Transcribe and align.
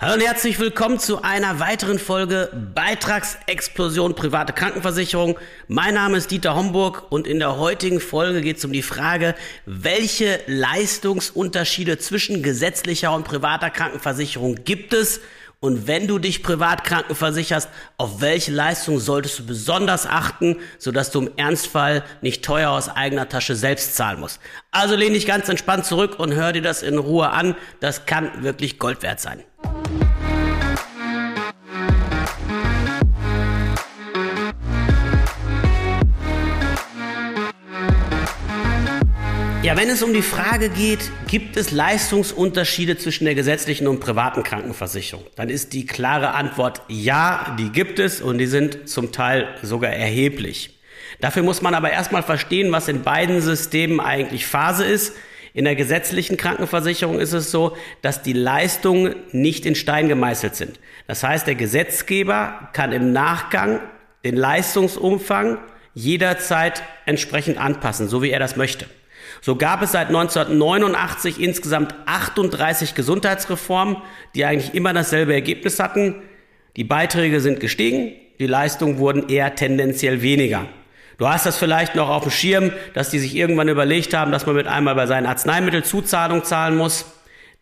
Hallo 0.00 0.14
und 0.14 0.20
herzlich 0.20 0.60
willkommen 0.60 1.00
zu 1.00 1.22
einer 1.22 1.58
weiteren 1.58 1.98
Folge 1.98 2.52
Beitragsexplosion 2.72 4.14
private 4.14 4.52
Krankenversicherung. 4.52 5.36
Mein 5.66 5.94
Name 5.94 6.18
ist 6.18 6.30
Dieter 6.30 6.54
Homburg 6.54 7.10
und 7.10 7.26
in 7.26 7.40
der 7.40 7.56
heutigen 7.56 7.98
Folge 7.98 8.40
geht 8.40 8.58
es 8.58 8.64
um 8.64 8.72
die 8.72 8.82
Frage, 8.82 9.34
welche 9.66 10.38
Leistungsunterschiede 10.46 11.98
zwischen 11.98 12.44
gesetzlicher 12.44 13.12
und 13.12 13.24
privater 13.24 13.70
Krankenversicherung 13.70 14.62
gibt 14.64 14.92
es 14.92 15.20
und 15.58 15.88
wenn 15.88 16.06
du 16.06 16.20
dich 16.20 16.44
privat 16.44 16.84
krankenversicherst, 16.84 17.68
auf 17.96 18.20
welche 18.20 18.52
Leistung 18.52 19.00
solltest 19.00 19.40
du 19.40 19.46
besonders 19.46 20.06
achten, 20.06 20.58
sodass 20.78 21.10
du 21.10 21.22
im 21.22 21.30
Ernstfall 21.36 22.04
nicht 22.20 22.44
teuer 22.44 22.70
aus 22.70 22.88
eigener 22.88 23.28
Tasche 23.28 23.56
selbst 23.56 23.96
zahlen 23.96 24.20
musst. 24.20 24.38
Also 24.70 24.94
lehn 24.94 25.14
dich 25.14 25.26
ganz 25.26 25.48
entspannt 25.48 25.86
zurück 25.86 26.20
und 26.20 26.34
hör 26.34 26.52
dir 26.52 26.62
das 26.62 26.84
in 26.84 26.98
Ruhe 26.98 27.30
an. 27.30 27.56
Das 27.80 28.06
kann 28.06 28.44
wirklich 28.44 28.78
Gold 28.78 29.02
wert 29.02 29.18
sein. 29.18 29.42
Ja, 39.60 39.76
wenn 39.76 39.90
es 39.90 40.04
um 40.04 40.14
die 40.14 40.22
Frage 40.22 40.68
geht, 40.68 41.10
gibt 41.26 41.56
es 41.56 41.72
Leistungsunterschiede 41.72 42.96
zwischen 42.96 43.24
der 43.24 43.34
gesetzlichen 43.34 43.88
und 43.88 43.98
privaten 43.98 44.44
Krankenversicherung, 44.44 45.24
dann 45.34 45.48
ist 45.48 45.72
die 45.72 45.84
klare 45.84 46.30
Antwort 46.34 46.82
ja, 46.86 47.56
die 47.58 47.70
gibt 47.70 47.98
es 47.98 48.22
und 48.22 48.38
die 48.38 48.46
sind 48.46 48.88
zum 48.88 49.10
Teil 49.10 49.48
sogar 49.62 49.90
erheblich. 49.90 50.78
Dafür 51.20 51.42
muss 51.42 51.60
man 51.60 51.74
aber 51.74 51.90
erstmal 51.90 52.22
verstehen, 52.22 52.70
was 52.70 52.86
in 52.86 53.02
beiden 53.02 53.40
Systemen 53.40 53.98
eigentlich 53.98 54.46
Phase 54.46 54.84
ist. 54.84 55.14
In 55.54 55.64
der 55.64 55.74
gesetzlichen 55.74 56.36
Krankenversicherung 56.36 57.18
ist 57.18 57.32
es 57.32 57.50
so, 57.50 57.76
dass 58.00 58.22
die 58.22 58.34
Leistungen 58.34 59.16
nicht 59.32 59.66
in 59.66 59.74
Stein 59.74 60.06
gemeißelt 60.06 60.54
sind. 60.54 60.78
Das 61.08 61.24
heißt, 61.24 61.48
der 61.48 61.56
Gesetzgeber 61.56 62.68
kann 62.74 62.92
im 62.92 63.12
Nachgang 63.12 63.80
den 64.24 64.36
Leistungsumfang 64.36 65.58
jederzeit 65.94 66.84
entsprechend 67.06 67.58
anpassen, 67.58 68.08
so 68.08 68.22
wie 68.22 68.30
er 68.30 68.38
das 68.38 68.54
möchte. 68.54 68.86
So 69.40 69.56
gab 69.56 69.82
es 69.82 69.92
seit 69.92 70.08
1989 70.08 71.40
insgesamt 71.40 71.94
38 72.06 72.94
Gesundheitsreformen, 72.94 73.96
die 74.34 74.44
eigentlich 74.44 74.74
immer 74.74 74.92
dasselbe 74.92 75.32
Ergebnis 75.32 75.78
hatten. 75.78 76.16
Die 76.76 76.84
Beiträge 76.84 77.40
sind 77.40 77.60
gestiegen, 77.60 78.12
die 78.38 78.46
Leistungen 78.46 78.98
wurden 78.98 79.28
eher 79.28 79.54
tendenziell 79.54 80.22
weniger. 80.22 80.66
Du 81.18 81.28
hast 81.28 81.46
das 81.46 81.58
vielleicht 81.58 81.96
noch 81.96 82.08
auf 82.08 82.22
dem 82.22 82.30
Schirm, 82.30 82.70
dass 82.94 83.10
die 83.10 83.18
sich 83.18 83.34
irgendwann 83.34 83.68
überlegt 83.68 84.14
haben, 84.14 84.30
dass 84.30 84.46
man 84.46 84.54
mit 84.54 84.68
einmal 84.68 84.94
bei 84.94 85.06
seinen 85.06 85.26
Arzneimitteln 85.26 85.82
Zuzahlung 85.82 86.44
zahlen 86.44 86.76
muss, 86.76 87.06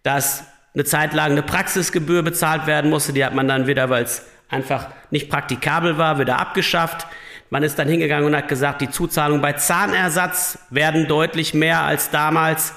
dass 0.02 0.44
eine 0.74 0.84
Zeit 0.84 1.18
eine 1.18 1.42
Praxisgebühr 1.42 2.22
bezahlt 2.22 2.66
werden 2.66 2.90
musste, 2.90 3.14
die 3.14 3.24
hat 3.24 3.34
man 3.34 3.48
dann 3.48 3.66
wieder, 3.66 3.88
weil 3.88 4.04
es 4.04 4.26
einfach 4.50 4.88
nicht 5.10 5.30
praktikabel 5.30 5.96
war, 5.96 6.18
wieder 6.18 6.38
abgeschafft. 6.38 7.06
Man 7.50 7.62
ist 7.62 7.78
dann 7.78 7.88
hingegangen 7.88 8.26
und 8.26 8.36
hat 8.36 8.48
gesagt, 8.48 8.80
die 8.80 8.90
Zuzahlungen 8.90 9.40
bei 9.40 9.52
Zahnersatz 9.52 10.58
werden 10.70 11.06
deutlich 11.06 11.54
mehr 11.54 11.82
als 11.82 12.10
damals. 12.10 12.74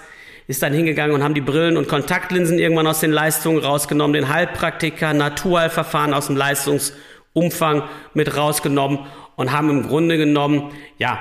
Ist 0.48 0.64
dann 0.64 0.74
hingegangen 0.74 1.16
und 1.16 1.24
haben 1.24 1.34
die 1.34 1.42
Brillen 1.42 1.78
und 1.78 1.88
Kontaktlinsen 1.88 2.60
irgendwann 2.60 2.88
aus 2.88 3.00
den 3.00 3.12
Leistungen 3.12 3.60
rausgenommen, 3.60 4.14
den 4.14 4.30
Heilpraktiker, 4.30 5.14
Naturheilverfahren 5.14 6.14
aus 6.14 6.28
dem 6.28 6.38
Leistungsumfang 6.38 7.84
mit 8.14 8.36
rausgenommen 8.36 9.06
und 9.36 9.52
haben 9.52 9.70
im 9.70 9.88
Grunde 9.88 10.18
genommen, 10.18 10.72
ja, 10.98 11.20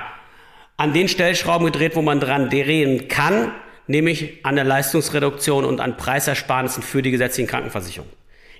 an 0.77 0.93
den 0.93 1.07
Stellschrauben 1.07 1.65
gedreht, 1.65 1.95
wo 1.95 2.01
man 2.01 2.19
dran 2.19 2.49
drehen 2.49 3.07
kann, 3.07 3.51
nämlich 3.87 4.45
an 4.45 4.55
der 4.55 4.65
Leistungsreduktion 4.65 5.65
und 5.65 5.81
an 5.81 5.97
Preisersparnissen 5.97 6.83
für 6.83 7.01
die 7.01 7.11
gesetzlichen 7.11 7.49
Krankenversicherungen. 7.49 8.18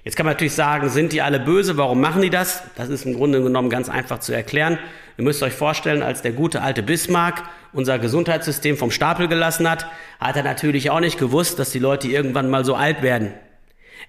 Jetzt 0.10 0.16
kann 0.16 0.26
man 0.26 0.34
natürlich 0.34 0.56
sagen, 0.56 0.90
sind 0.90 1.14
die 1.14 1.22
alle 1.22 1.40
böse? 1.40 1.78
Warum 1.78 2.02
machen 2.02 2.24
die 2.24 2.32
das? 2.32 2.64
Das 2.76 2.90
ist 2.90 3.06
im 3.06 3.14
Grunde 3.14 3.44
genommen 3.44 3.70
ganz 3.70 3.90
einfach 3.90 4.18
zu 4.18 4.34
erklären. 4.34 4.80
Ihr 5.20 5.24
müsst 5.24 5.44
euch 5.44 5.54
vorstellen, 5.54 6.02
als 6.02 6.24
der 6.24 6.32
gute 6.32 6.64
alte 6.64 6.82
Bismarck 6.82 7.44
unser 7.74 8.00
Gesundheitssystem 8.00 8.76
vom 8.76 8.90
Stapel 8.90 9.28
gelassen 9.28 9.70
hat, 9.70 9.86
hat 10.20 10.36
er 10.36 10.42
natürlich 10.42 10.90
auch 10.90 11.00
nicht 11.00 11.20
gewusst, 11.20 11.60
dass 11.60 11.70
die 11.70 11.78
Leute 11.78 12.08
irgendwann 12.08 12.50
mal 12.50 12.66
so 12.66 12.74
alt 12.74 13.04
werden. 13.04 13.36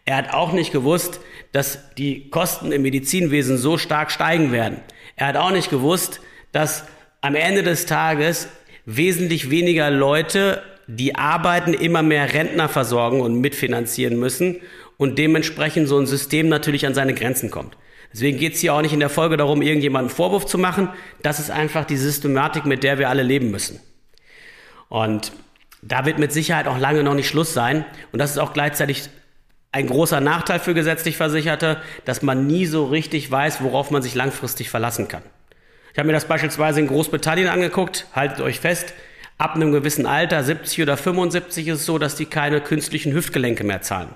Er 0.06 0.16
hat 0.16 0.32
auch 0.32 0.54
nicht 0.54 0.72
gewusst, 0.72 1.20
dass 1.52 1.92
die 1.96 2.30
Kosten 2.30 2.72
im 2.72 2.80
Medizinwesen 2.80 3.58
so 3.58 3.76
stark 3.76 4.10
steigen 4.10 4.52
werden. 4.52 4.78
Er 5.16 5.26
hat 5.26 5.36
auch 5.36 5.50
nicht 5.50 5.68
gewusst, 5.68 6.22
dass 6.50 6.86
am 7.20 7.34
Ende 7.34 7.62
des 7.62 7.84
Tages 7.84 8.48
wesentlich 8.86 9.50
weniger 9.50 9.90
Leute, 9.90 10.62
die 10.86 11.16
arbeiten, 11.16 11.74
immer 11.74 12.02
mehr 12.02 12.32
Rentner 12.32 12.70
versorgen 12.70 13.20
und 13.20 13.38
mitfinanzieren 13.42 14.18
müssen 14.18 14.62
und 15.00 15.16
dementsprechend 15.16 15.88
so 15.88 15.98
ein 15.98 16.06
System 16.06 16.50
natürlich 16.50 16.84
an 16.84 16.92
seine 16.92 17.14
Grenzen 17.14 17.50
kommt. 17.50 17.74
Deswegen 18.12 18.36
geht 18.36 18.52
es 18.52 18.60
hier 18.60 18.74
auch 18.74 18.82
nicht 18.82 18.92
in 18.92 19.00
der 19.00 19.08
Folge 19.08 19.38
darum, 19.38 19.62
irgendjemanden 19.62 20.14
Vorwurf 20.14 20.44
zu 20.44 20.58
machen. 20.58 20.90
Das 21.22 21.38
ist 21.38 21.50
einfach 21.50 21.86
die 21.86 21.96
Systematik, 21.96 22.66
mit 22.66 22.84
der 22.84 22.98
wir 22.98 23.08
alle 23.08 23.22
leben 23.22 23.50
müssen. 23.50 23.80
Und 24.90 25.32
da 25.80 26.04
wird 26.04 26.18
mit 26.18 26.32
Sicherheit 26.32 26.66
auch 26.66 26.76
lange 26.76 27.02
noch 27.02 27.14
nicht 27.14 27.28
Schluss 27.28 27.54
sein. 27.54 27.86
Und 28.12 28.18
das 28.18 28.32
ist 28.32 28.36
auch 28.36 28.52
gleichzeitig 28.52 29.08
ein 29.72 29.86
großer 29.86 30.20
Nachteil 30.20 30.58
für 30.58 30.74
gesetzlich 30.74 31.16
Versicherte, 31.16 31.80
dass 32.04 32.20
man 32.20 32.46
nie 32.46 32.66
so 32.66 32.84
richtig 32.84 33.30
weiß, 33.30 33.62
worauf 33.62 33.90
man 33.90 34.02
sich 34.02 34.14
langfristig 34.14 34.68
verlassen 34.68 35.08
kann. 35.08 35.22
Ich 35.94 35.98
habe 35.98 36.08
mir 36.08 36.12
das 36.12 36.26
beispielsweise 36.26 36.78
in 36.78 36.88
Großbritannien 36.88 37.48
angeguckt. 37.48 38.04
Haltet 38.12 38.42
euch 38.42 38.60
fest, 38.60 38.92
ab 39.38 39.54
einem 39.54 39.72
gewissen 39.72 40.04
Alter, 40.04 40.44
70 40.44 40.82
oder 40.82 40.98
75, 40.98 41.68
ist 41.68 41.78
es 41.78 41.86
so, 41.86 41.96
dass 41.96 42.16
die 42.16 42.26
keine 42.26 42.60
künstlichen 42.60 43.14
Hüftgelenke 43.14 43.64
mehr 43.64 43.80
zahlen. 43.80 44.10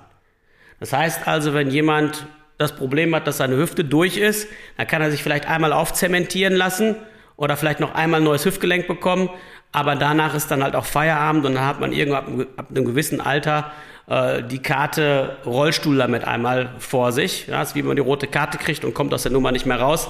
Das 0.79 0.93
heißt 0.93 1.27
also, 1.27 1.53
wenn 1.53 1.69
jemand 1.69 2.25
das 2.57 2.75
Problem 2.75 3.13
hat, 3.15 3.27
dass 3.27 3.37
seine 3.37 3.57
Hüfte 3.57 3.83
durch 3.83 4.17
ist, 4.17 4.47
dann 4.77 4.87
kann 4.87 5.01
er 5.01 5.11
sich 5.11 5.23
vielleicht 5.23 5.47
einmal 5.47 5.73
aufzementieren 5.73 6.53
lassen 6.53 6.95
oder 7.37 7.57
vielleicht 7.57 7.79
noch 7.79 7.95
einmal 7.95 8.21
ein 8.21 8.23
neues 8.23 8.45
Hüftgelenk 8.45 8.87
bekommen, 8.87 9.29
aber 9.71 9.95
danach 9.95 10.35
ist 10.35 10.49
dann 10.51 10.63
halt 10.63 10.75
auch 10.75 10.85
Feierabend 10.85 11.45
und 11.45 11.55
dann 11.55 11.65
hat 11.65 11.81
man 11.81 11.91
irgendwann 11.91 12.47
ab 12.55 12.67
einem 12.69 12.85
gewissen 12.85 13.19
Alter 13.19 13.71
äh, 14.07 14.41
die 14.41 14.59
Karte 14.59 15.35
Rollstuhl 15.45 15.97
damit 15.97 16.23
einmal 16.23 16.69
vor 16.79 17.11
sich. 17.11 17.47
Ja, 17.47 17.59
das 17.59 17.69
ist 17.69 17.75
wie 17.75 17.83
man 17.83 17.97
die 17.97 18.01
rote 18.01 18.27
Karte 18.27 18.57
kriegt 18.57 18.85
und 18.85 18.93
kommt 18.93 19.13
aus 19.13 19.23
der 19.23 19.33
Nummer 19.33 19.51
nicht 19.51 19.65
mehr 19.65 19.79
raus. 19.79 20.07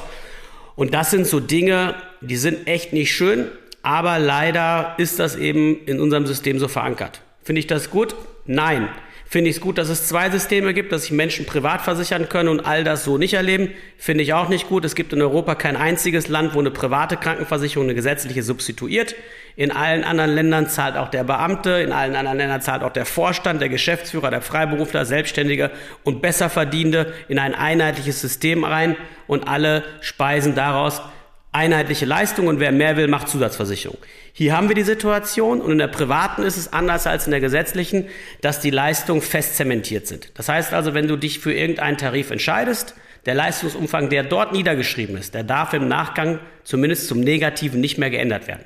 Und 0.76 0.94
das 0.94 1.10
sind 1.10 1.26
so 1.26 1.40
Dinge, 1.40 1.96
die 2.22 2.36
sind 2.36 2.68
echt 2.68 2.94
nicht 2.94 3.12
schön, 3.12 3.48
aber 3.82 4.20
leider 4.20 4.94
ist 4.98 5.20
das 5.20 5.36
eben 5.36 5.84
in 5.86 6.00
unserem 6.00 6.28
System 6.28 6.60
so 6.60 6.68
verankert. 6.68 7.22
Finde 7.42 7.60
ich 7.60 7.68
das 7.68 7.90
gut? 7.90 8.16
Nein 8.46 8.90
finde 9.28 9.50
ich 9.50 9.58
es 9.58 9.62
gut, 9.62 9.78
dass 9.78 9.90
es 9.90 10.08
zwei 10.08 10.30
Systeme 10.30 10.74
gibt, 10.74 10.92
dass 10.92 11.04
sich 11.04 11.12
Menschen 11.12 11.46
privat 11.46 11.82
versichern 11.82 12.30
können 12.30 12.50
und 12.50 12.62
all 12.62 12.84
das 12.84 13.04
so 13.04 13.18
nicht 13.18 13.34
erleben. 13.34 13.72
Finde 13.98 14.24
ich 14.24 14.34
auch 14.34 14.50
nicht 14.50 14.70
gut. 14.70 14.86
Es 14.86 14.96
gibt 14.96 15.14
in 15.14 15.22
Europa 15.22 15.56
kein 15.56 15.76
einziges 15.76 16.28
Land, 16.28 16.54
wo 16.54 16.60
eine 16.60 16.72
private 16.72 17.18
Krankenversicherung 17.18 17.88
eine 17.88 17.96
gesetzliche 17.96 18.44
substituiert. 18.44 19.16
In 19.56 19.72
allen 19.72 20.04
anderen 20.04 20.36
Ländern 20.36 20.70
zahlt 20.70 20.96
auch 20.96 21.10
der 21.10 21.24
Beamte, 21.24 21.72
in 21.72 21.92
allen 21.92 22.16
anderen 22.16 22.38
Ländern 22.38 22.62
zahlt 22.62 22.84
auch 22.84 22.94
der 22.94 23.06
Vorstand, 23.06 23.62
der 23.62 23.70
Geschäftsführer, 23.70 24.30
der 24.30 24.42
Freiberufler, 24.42 25.06
Selbstständige 25.06 25.72
und 26.04 26.22
Besserverdienende 26.22 27.14
in 27.28 27.40
ein 27.40 27.56
einheitliches 27.56 28.22
System 28.22 28.64
rein 28.64 28.96
und 29.28 29.48
alle 29.48 29.84
speisen 30.02 30.56
daraus 30.56 31.02
einheitliche 31.56 32.06
Leistung 32.06 32.48
und 32.48 32.60
wer 32.60 32.74
mehr 32.74 32.98
will, 32.98 33.08
macht 33.08 33.30
Zusatzversicherung. 33.30 33.98
Hier 34.38 34.54
haben 34.54 34.68
wir 34.68 34.76
die 34.76 34.84
Situation 34.84 35.62
und 35.62 35.72
in 35.72 35.78
der 35.78 35.88
privaten 35.88 36.44
ist 36.44 36.58
es 36.58 36.74
anders 36.74 37.08
als 37.08 37.26
in 37.26 37.32
der 37.32 37.40
gesetzlichen, 37.40 38.08
dass 38.42 38.60
die 38.60 38.70
Leistungen 38.70 39.22
fest 39.22 39.56
zementiert 39.56 40.08
sind. 40.08 40.38
Das 40.38 40.50
heißt 40.50 40.74
also, 40.74 40.94
wenn 40.94 41.08
du 41.08 41.16
dich 41.16 41.40
für 41.40 41.54
irgendeinen 41.54 41.98
Tarif 41.98 42.32
entscheidest, 42.32 42.96
der 43.26 43.34
Leistungsumfang, 43.34 44.10
der 44.10 44.24
dort 44.24 44.52
niedergeschrieben 44.52 45.16
ist, 45.16 45.36
der 45.36 45.46
darf 45.46 45.72
im 45.72 45.88
Nachgang 45.88 46.40
zumindest 46.66 47.08
zum 47.08 47.22
Negativen 47.22 47.80
nicht 47.80 47.98
mehr 47.98 48.10
geändert 48.10 48.50
werden. 48.50 48.66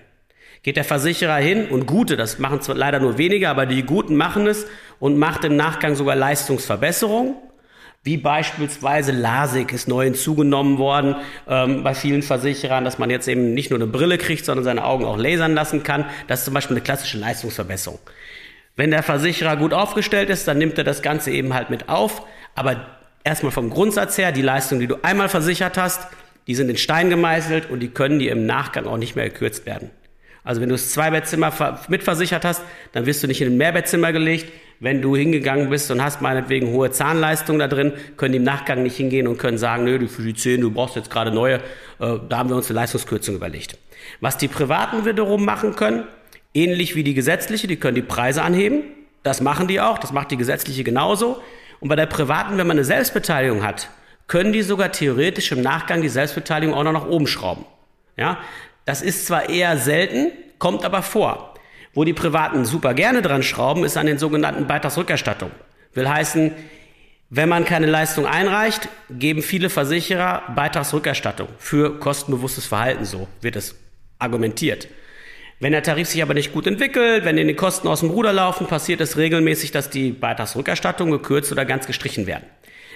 Geht 0.64 0.76
der 0.76 0.84
Versicherer 0.86 1.38
hin 1.38 1.68
und 1.68 1.86
Gute, 1.86 2.18
das 2.18 2.40
machen 2.40 2.62
zwar 2.62 2.76
leider 2.76 3.00
nur 3.00 3.20
wenige, 3.20 3.48
aber 3.48 3.68
die 3.68 3.84
Guten 3.84 4.16
machen 4.16 4.48
es 4.48 4.66
und 4.98 5.20
macht 5.20 5.44
im 5.44 5.56
Nachgang 5.56 5.94
sogar 5.94 6.16
Leistungsverbesserungen, 6.16 7.36
wie 8.04 8.18
beispielsweise 8.18 9.12
LASIK 9.12 9.74
ist 9.74 9.88
neu 9.88 10.06
hinzugenommen 10.06 10.78
worden 10.78 11.16
ähm, 11.48 11.84
bei 11.84 11.94
vielen 11.94 12.22
Versicherern, 12.22 12.86
dass 12.86 12.98
man 12.98 13.10
jetzt 13.10 13.28
eben 13.28 13.54
nicht 13.54 13.72
nur 13.72 13.80
eine 13.80 13.88
Brille 13.88 14.18
kriegt, 14.18 14.46
sondern 14.46 14.64
seine 14.64 14.86
Augen 14.86 15.04
auch 15.06 15.18
lasern 15.18 15.54
lassen 15.54 15.84
kann. 15.84 16.06
Das 16.28 16.40
ist 16.40 16.46
zum 16.46 16.54
Beispiel 16.54 16.78
eine 16.78 16.84
klassische 16.84 17.18
Leistungsverbesserung. 17.18 18.00
Wenn 18.76 18.92
der 18.92 19.04
Versicherer 19.04 19.58
gut 19.58 19.74
aufgestellt 19.74 20.30
ist, 20.30 20.48
dann 20.48 20.58
nimmt 20.58 20.78
er 20.78 20.86
das 20.86 21.02
Ganze 21.02 21.32
eben 21.32 21.54
halt 21.54 21.70
mit 21.70 21.90
auf. 21.90 22.26
Aber 22.56 22.86
erstmal 23.26 23.52
vom 23.52 23.70
Grundsatz 23.70 24.18
her, 24.18 24.32
die 24.32 24.42
Leistungen, 24.42 24.80
die 24.80 24.88
du 24.88 25.04
einmal 25.04 25.28
versichert 25.28 25.78
hast, 25.78 26.08
die 26.48 26.56
sind 26.56 26.70
in 26.70 26.78
Stein 26.78 27.10
gemeißelt 27.10 27.70
und 27.70 27.82
die 27.82 27.90
können 27.90 28.20
dir 28.20 28.32
im 28.32 28.46
Nachgang 28.46 28.88
auch 28.88 28.98
nicht 28.98 29.18
mehr 29.18 29.30
gekürzt 29.30 29.66
werden. 29.66 29.92
Also 30.44 30.62
wenn 30.62 30.70
du 30.70 30.76
das 30.76 30.90
Zweibettzimmer 30.92 31.80
mitversichert 31.90 32.46
hast, 32.46 32.64
dann 32.94 33.06
wirst 33.06 33.22
du 33.22 33.28
nicht 33.28 33.42
in 33.42 33.50
ein 33.54 33.58
Mehrbettzimmer 33.58 34.14
gelegt. 34.14 34.52
Wenn 34.82 35.02
du 35.02 35.16
hingegangen 35.16 35.70
bist 35.70 35.92
und 35.92 36.02
hast 36.02 36.22
meinetwegen 36.22 36.72
hohe 36.72 36.90
Zahnleistungen 36.90 37.60
da 37.60 37.68
drin, 37.68 37.94
können 38.16 38.32
die 38.32 38.38
im 38.38 38.44
Nachgang 38.44 38.82
nicht 38.82 38.96
hingehen 38.96 39.28
und 39.28 39.38
können 39.38 39.58
sagen, 39.58 39.84
nö, 39.84 40.08
für 40.08 40.22
die 40.22 40.34
Zähne, 40.34 40.62
du 40.62 40.72
brauchst 40.72 40.96
jetzt 40.96 41.12
gerade 41.12 41.32
neue. 41.32 41.56
Äh, 42.00 42.20
da 42.30 42.38
haben 42.38 42.50
wir 42.50 42.56
uns 42.56 42.70
eine 42.70 42.80
Leistungskürzung 42.80 43.36
überlegt. 43.36 43.78
Was 44.22 44.38
die 44.38 44.48
Privaten 44.48 45.06
wiederum 45.06 45.44
machen 45.44 45.76
können, 45.76 46.06
ähnlich 46.54 46.96
wie 46.96 47.04
die 47.04 47.14
gesetzliche, 47.14 47.68
die 47.68 47.76
können 47.76 47.96
die 47.96 48.02
Preise 48.02 48.42
anheben. 48.42 48.84
Das 49.24 49.42
machen 49.42 49.68
die 49.68 49.82
auch, 49.82 49.98
das 49.98 50.14
macht 50.14 50.32
die 50.32 50.38
gesetzliche 50.38 50.86
genauso. 50.86 51.42
Und 51.82 51.90
bei 51.90 51.98
der 51.98 52.06
privaten, 52.06 52.58
wenn 52.58 52.68
man 52.68 52.78
eine 52.78 52.86
Selbstbeteiligung 52.86 53.64
hat, 53.64 53.90
können 54.28 54.54
die 54.54 54.62
sogar 54.62 54.94
theoretisch 54.94 55.52
im 55.52 55.62
Nachgang 55.62 56.02
die 56.02 56.10
Selbstbeteiligung 56.10 56.74
auch 56.74 56.84
noch 56.84 56.94
nach 56.94 57.08
oben 57.08 57.28
schrauben. 57.28 57.66
Ja, 58.16 58.38
das 58.86 59.02
ist 59.02 59.28
zwar 59.28 59.50
eher 59.50 59.78
selten, 59.78 60.32
kommt 60.58 60.86
aber 60.86 61.02
vor. 61.02 61.54
Wo 62.00 62.06
die 62.06 62.14
Privaten 62.14 62.64
super 62.64 62.94
gerne 62.94 63.22
dran 63.22 63.44
schrauben, 63.44 63.84
ist 63.84 63.98
an 63.98 64.06
den 64.06 64.18
sogenannten 64.18 64.68
Beitragsrückerstattungen. 64.68 65.54
Will 65.94 66.08
heißen, 66.08 66.54
wenn 67.30 67.50
man 67.50 67.66
keine 67.66 67.88
Leistung 67.88 68.26
einreicht, 68.26 68.88
geben 69.10 69.42
viele 69.42 69.70
Versicherer 69.70 70.44
Beitragsrückerstattung 70.56 71.50
für 71.58 72.00
kostenbewusstes 72.00 72.68
Verhalten, 72.68 73.04
so 73.04 73.28
wird 73.42 73.58
es 73.58 73.76
argumentiert. 74.18 74.88
Wenn 75.60 75.74
der 75.74 75.84
Tarif 75.84 76.08
sich 76.08 76.24
aber 76.24 76.34
nicht 76.34 76.54
gut 76.54 76.68
entwickelt, 76.68 77.26
wenn 77.26 77.36
die 77.36 77.54
Kosten 77.54 77.90
aus 77.90 78.00
dem 78.00 78.12
Ruder 78.12 78.32
laufen, 78.32 78.68
passiert 78.68 79.02
es 79.02 79.18
regelmäßig, 79.18 79.72
dass 79.72 79.90
die 79.90 80.12
Beitragsrückerstattungen 80.12 81.12
gekürzt 81.12 81.52
oder 81.52 81.66
ganz 81.66 81.86
gestrichen 81.86 82.28
werden. 82.28 82.46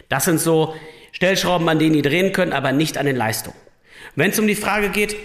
Das 0.08 0.24
sind 0.24 0.40
so 0.40 0.76
Stellschrauben, 1.12 1.68
an 1.68 1.78
denen 1.78 1.92
die 1.92 2.04
drehen 2.04 2.32
können, 2.32 2.54
aber 2.54 2.72
nicht 2.72 2.98
an 2.98 3.06
den 3.06 3.18
Leistungen. 3.18 3.58
Wenn 4.16 4.32
es 4.32 4.40
um 4.40 4.48
die 4.48 4.56
Frage 4.56 4.88
geht, 4.88 5.18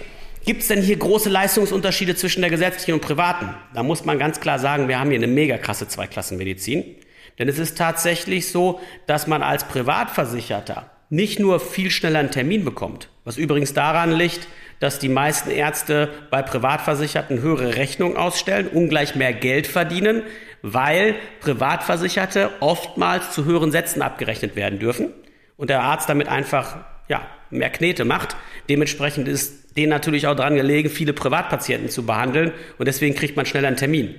gibt 0.45 0.61
es 0.61 0.67
denn 0.67 0.81
hier 0.81 0.97
große 0.97 1.29
Leistungsunterschiede 1.29 2.15
zwischen 2.15 2.41
der 2.41 2.49
gesetzlichen 2.49 2.93
und 2.93 3.01
privaten? 3.01 3.49
Da 3.73 3.83
muss 3.83 4.05
man 4.05 4.19
ganz 4.19 4.39
klar 4.39 4.59
sagen, 4.59 4.87
wir 4.87 4.99
haben 4.99 5.09
hier 5.09 5.19
eine 5.19 5.27
mega 5.27 5.57
krasse 5.57 5.87
Zweiklassenmedizin. 5.87 6.95
Denn 7.37 7.47
es 7.47 7.57
ist 7.57 7.77
tatsächlich 7.77 8.49
so, 8.49 8.81
dass 9.07 9.25
man 9.25 9.41
als 9.41 9.63
Privatversicherter 9.63 10.89
nicht 11.09 11.39
nur 11.39 11.59
viel 11.59 11.89
schneller 11.89 12.19
einen 12.19 12.31
Termin 12.31 12.63
bekommt, 12.63 13.09
was 13.23 13.37
übrigens 13.37 13.73
daran 13.73 14.11
liegt, 14.11 14.47
dass 14.79 14.99
die 14.99 15.09
meisten 15.09 15.49
Ärzte 15.49 16.09
bei 16.29 16.41
Privatversicherten 16.41 17.41
höhere 17.41 17.75
Rechnungen 17.75 18.15
ausstellen, 18.15 18.67
ungleich 18.67 19.15
mehr 19.15 19.33
Geld 19.33 19.67
verdienen, 19.67 20.23
weil 20.61 21.15
Privatversicherte 21.39 22.51
oftmals 22.59 23.31
zu 23.31 23.45
höheren 23.45 23.71
Sätzen 23.71 24.01
abgerechnet 24.01 24.55
werden 24.55 24.79
dürfen 24.79 25.09
und 25.57 25.69
der 25.69 25.81
Arzt 25.81 26.09
damit 26.09 26.27
einfach 26.27 26.77
ja, 27.07 27.25
mehr 27.49 27.69
Knete 27.69 28.05
macht. 28.05 28.35
Dementsprechend 28.69 29.27
ist 29.27 29.68
denen 29.79 29.89
natürlich 29.89 30.27
auch 30.27 30.35
daran 30.35 30.55
gelegen, 30.55 30.89
viele 30.89 31.13
Privatpatienten 31.13 31.89
zu 31.89 32.05
behandeln 32.05 32.51
und 32.77 32.87
deswegen 32.87 33.15
kriegt 33.15 33.37
man 33.37 33.45
schneller 33.45 33.69
einen 33.69 33.77
Termin. 33.77 34.15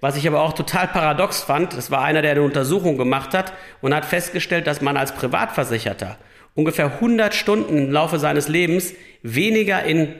Was 0.00 0.16
ich 0.16 0.26
aber 0.26 0.42
auch 0.42 0.52
total 0.52 0.88
paradox 0.88 1.42
fand, 1.42 1.76
das 1.76 1.90
war 1.90 2.02
einer, 2.02 2.22
der 2.22 2.32
eine 2.32 2.42
Untersuchung 2.42 2.98
gemacht 2.98 3.34
hat 3.34 3.52
und 3.80 3.94
hat 3.94 4.04
festgestellt, 4.04 4.66
dass 4.66 4.80
man 4.80 4.96
als 4.96 5.12
Privatversicherter 5.12 6.18
ungefähr 6.54 6.86
100 6.94 7.34
Stunden 7.34 7.78
im 7.78 7.92
Laufe 7.92 8.18
seines 8.18 8.48
Lebens 8.48 8.94
weniger 9.22 9.82
in 9.84 10.14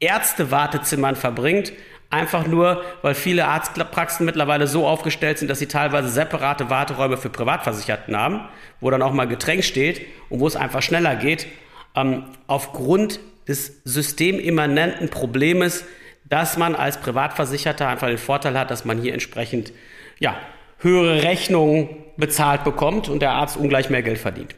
Ärztewartezimmern 0.00 1.16
verbringt, 1.16 1.72
einfach 2.10 2.46
nur, 2.46 2.82
weil 3.02 3.14
viele 3.14 3.46
Arztpraxen 3.46 4.26
mittlerweile 4.26 4.66
so 4.66 4.86
aufgestellt 4.86 5.38
sind, 5.38 5.48
dass 5.48 5.58
sie 5.58 5.66
teilweise 5.66 6.08
separate 6.08 6.70
Warteräume 6.70 7.16
für 7.16 7.30
Privatversicherten 7.30 8.16
haben, 8.16 8.40
wo 8.80 8.90
dann 8.90 9.02
auch 9.02 9.12
mal 9.12 9.28
Getränk 9.28 9.64
steht 9.64 10.02
und 10.28 10.40
wo 10.40 10.46
es 10.46 10.56
einfach 10.56 10.82
schneller 10.82 11.16
geht, 11.16 11.46
ähm, 11.94 12.24
aufgrund 12.46 13.20
des 13.46 13.80
systemimmanenten 13.84 15.08
Problems 15.08 15.84
dass 16.32 16.56
man 16.56 16.74
als 16.74 16.96
Privatversicherter 16.96 17.88
einfach 17.88 18.06
den 18.06 18.16
Vorteil 18.16 18.58
hat, 18.58 18.70
dass 18.70 18.86
man 18.86 18.98
hier 18.98 19.12
entsprechend 19.12 19.70
ja, 20.18 20.34
höhere 20.78 21.22
Rechnungen 21.22 21.90
bezahlt 22.16 22.64
bekommt 22.64 23.10
und 23.10 23.20
der 23.20 23.32
Arzt 23.32 23.58
ungleich 23.58 23.90
mehr 23.90 24.02
Geld 24.02 24.16
verdient. 24.16 24.54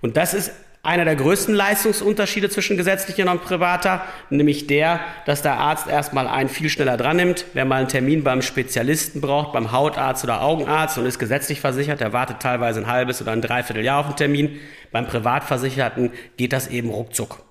Und 0.00 0.16
das 0.16 0.32
ist 0.32 0.52
einer 0.84 1.04
der 1.04 1.16
größten 1.16 1.56
Leistungsunterschiede 1.56 2.50
zwischen 2.50 2.76
gesetzlicher 2.76 3.28
und 3.28 3.42
privater, 3.42 4.02
nämlich 4.30 4.68
der, 4.68 5.00
dass 5.26 5.42
der 5.42 5.54
Arzt 5.54 5.88
erstmal 5.88 6.28
einen 6.28 6.48
viel 6.48 6.70
schneller 6.70 6.96
dran 6.96 7.16
nimmt. 7.16 7.46
Wer 7.52 7.64
mal 7.64 7.80
einen 7.80 7.88
Termin 7.88 8.22
beim 8.22 8.40
Spezialisten 8.40 9.20
braucht, 9.20 9.52
beim 9.52 9.72
Hautarzt 9.72 10.22
oder 10.22 10.40
Augenarzt 10.40 10.98
und 10.98 11.06
ist 11.06 11.18
gesetzlich 11.18 11.60
versichert, 11.60 12.00
der 12.00 12.12
wartet 12.12 12.38
teilweise 12.38 12.78
ein 12.78 12.86
halbes 12.86 13.20
oder 13.20 13.32
ein 13.32 13.42
Dreivierteljahr 13.42 13.98
auf 13.98 14.06
einen 14.06 14.16
Termin. 14.16 14.60
Beim 14.92 15.08
Privatversicherten 15.08 16.12
geht 16.36 16.52
das 16.52 16.68
eben 16.68 16.90
ruckzuck. 16.90 17.47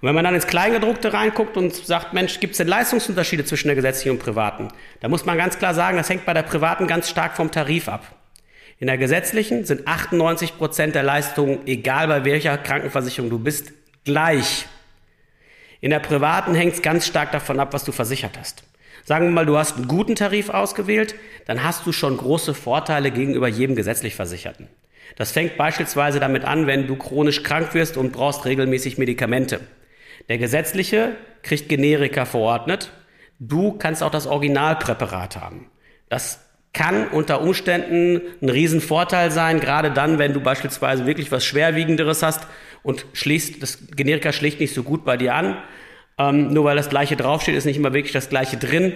Und 0.00 0.08
wenn 0.08 0.14
man 0.14 0.24
dann 0.24 0.34
ins 0.34 0.46
Kleingedruckte 0.46 1.12
reinguckt 1.12 1.58
und 1.58 1.74
sagt, 1.74 2.14
Mensch, 2.14 2.40
gibt 2.40 2.52
es 2.52 2.58
denn 2.58 2.68
Leistungsunterschiede 2.68 3.44
zwischen 3.44 3.68
der 3.68 3.74
gesetzlichen 3.74 4.12
und 4.12 4.18
privaten? 4.18 4.68
Da 5.00 5.08
muss 5.08 5.26
man 5.26 5.36
ganz 5.36 5.58
klar 5.58 5.74
sagen, 5.74 5.98
das 5.98 6.08
hängt 6.08 6.24
bei 6.24 6.32
der 6.32 6.42
privaten 6.42 6.86
ganz 6.86 7.10
stark 7.10 7.36
vom 7.36 7.50
Tarif 7.50 7.88
ab. 7.88 8.06
In 8.78 8.86
der 8.86 8.96
gesetzlichen 8.96 9.66
sind 9.66 9.86
98 9.86 10.56
Prozent 10.56 10.94
der 10.94 11.02
Leistungen, 11.02 11.66
egal 11.66 12.08
bei 12.08 12.24
welcher 12.24 12.56
Krankenversicherung 12.56 13.28
du 13.28 13.38
bist, 13.38 13.72
gleich. 14.06 14.66
In 15.82 15.90
der 15.90 16.00
privaten 16.00 16.54
hängt 16.54 16.74
es 16.74 16.82
ganz 16.82 17.06
stark 17.06 17.30
davon 17.32 17.60
ab, 17.60 17.74
was 17.74 17.84
du 17.84 17.92
versichert 17.92 18.38
hast. 18.38 18.64
Sagen 19.04 19.26
wir 19.26 19.32
mal, 19.32 19.46
du 19.46 19.58
hast 19.58 19.76
einen 19.76 19.88
guten 19.88 20.14
Tarif 20.14 20.48
ausgewählt, 20.48 21.14
dann 21.46 21.62
hast 21.62 21.86
du 21.86 21.92
schon 21.92 22.16
große 22.16 22.54
Vorteile 22.54 23.10
gegenüber 23.10 23.48
jedem 23.48 23.76
gesetzlich 23.76 24.14
Versicherten. 24.14 24.68
Das 25.16 25.32
fängt 25.32 25.58
beispielsweise 25.58 26.20
damit 26.20 26.44
an, 26.44 26.66
wenn 26.66 26.86
du 26.86 26.96
chronisch 26.96 27.42
krank 27.42 27.74
wirst 27.74 27.98
und 27.98 28.12
brauchst 28.12 28.46
regelmäßig 28.46 28.96
Medikamente. 28.96 29.60
Der 30.30 30.38
gesetzliche 30.38 31.16
kriegt 31.42 31.68
Generika 31.68 32.24
verordnet. 32.24 32.92
Du 33.40 33.72
kannst 33.72 34.00
auch 34.00 34.12
das 34.12 34.28
Originalpräparat 34.28 35.36
haben. 35.36 35.66
Das 36.08 36.46
kann 36.72 37.08
unter 37.08 37.40
Umständen 37.40 38.20
ein 38.40 38.48
Riesenvorteil 38.48 39.32
sein, 39.32 39.58
gerade 39.58 39.90
dann, 39.90 40.20
wenn 40.20 40.32
du 40.32 40.40
beispielsweise 40.40 41.04
wirklich 41.04 41.32
was 41.32 41.44
Schwerwiegenderes 41.44 42.22
hast 42.22 42.46
und 42.84 43.06
schließt, 43.12 43.60
das 43.60 43.88
Generika 43.96 44.30
schlägt 44.30 44.60
nicht 44.60 44.72
so 44.72 44.84
gut 44.84 45.04
bei 45.04 45.16
dir 45.16 45.34
an. 45.34 45.56
Ähm, 46.16 46.52
nur 46.52 46.62
weil 46.62 46.76
das 46.76 46.90
gleiche 46.90 47.16
draufsteht, 47.16 47.56
ist 47.56 47.64
nicht 47.64 47.76
immer 47.76 47.92
wirklich 47.92 48.12
das 48.12 48.28
gleiche 48.28 48.56
drin. 48.56 48.92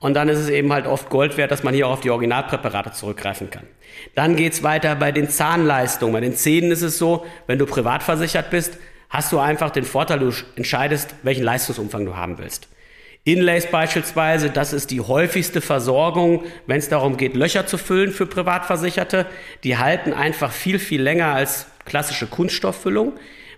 Und 0.00 0.12
dann 0.12 0.28
ist 0.28 0.38
es 0.38 0.50
eben 0.50 0.70
halt 0.70 0.86
oft 0.86 1.08
Gold 1.08 1.38
wert, 1.38 1.50
dass 1.50 1.62
man 1.62 1.72
hier 1.72 1.86
auch 1.86 1.92
auf 1.92 2.00
die 2.00 2.10
Originalpräparate 2.10 2.92
zurückgreifen 2.92 3.48
kann. 3.48 3.64
Dann 4.14 4.36
geht's 4.36 4.62
weiter 4.62 4.96
bei 4.96 5.12
den 5.12 5.30
Zahnleistungen. 5.30 6.12
Bei 6.12 6.20
den 6.20 6.34
Zähnen 6.34 6.72
ist 6.72 6.82
es 6.82 6.98
so, 6.98 7.24
wenn 7.46 7.58
du 7.58 7.64
privat 7.64 8.02
versichert 8.02 8.50
bist, 8.50 8.76
hast 9.14 9.30
du 9.30 9.38
einfach 9.38 9.70
den 9.70 9.84
Vorteil, 9.84 10.18
du 10.18 10.32
entscheidest, 10.56 11.14
welchen 11.22 11.44
Leistungsumfang 11.44 12.04
du 12.04 12.16
haben 12.16 12.36
willst. 12.38 12.66
Inlays 13.22 13.70
beispielsweise, 13.70 14.50
das 14.50 14.72
ist 14.72 14.90
die 14.90 15.00
häufigste 15.00 15.60
Versorgung, 15.60 16.44
wenn 16.66 16.78
es 16.78 16.88
darum 16.88 17.16
geht, 17.16 17.36
Löcher 17.36 17.64
zu 17.64 17.78
füllen 17.78 18.10
für 18.10 18.26
Privatversicherte. 18.26 19.26
Die 19.62 19.78
halten 19.78 20.12
einfach 20.12 20.50
viel, 20.50 20.80
viel 20.80 21.00
länger 21.00 21.28
als 21.28 21.68
klassische 21.84 22.26
Kunststofffüllung, 22.26 23.12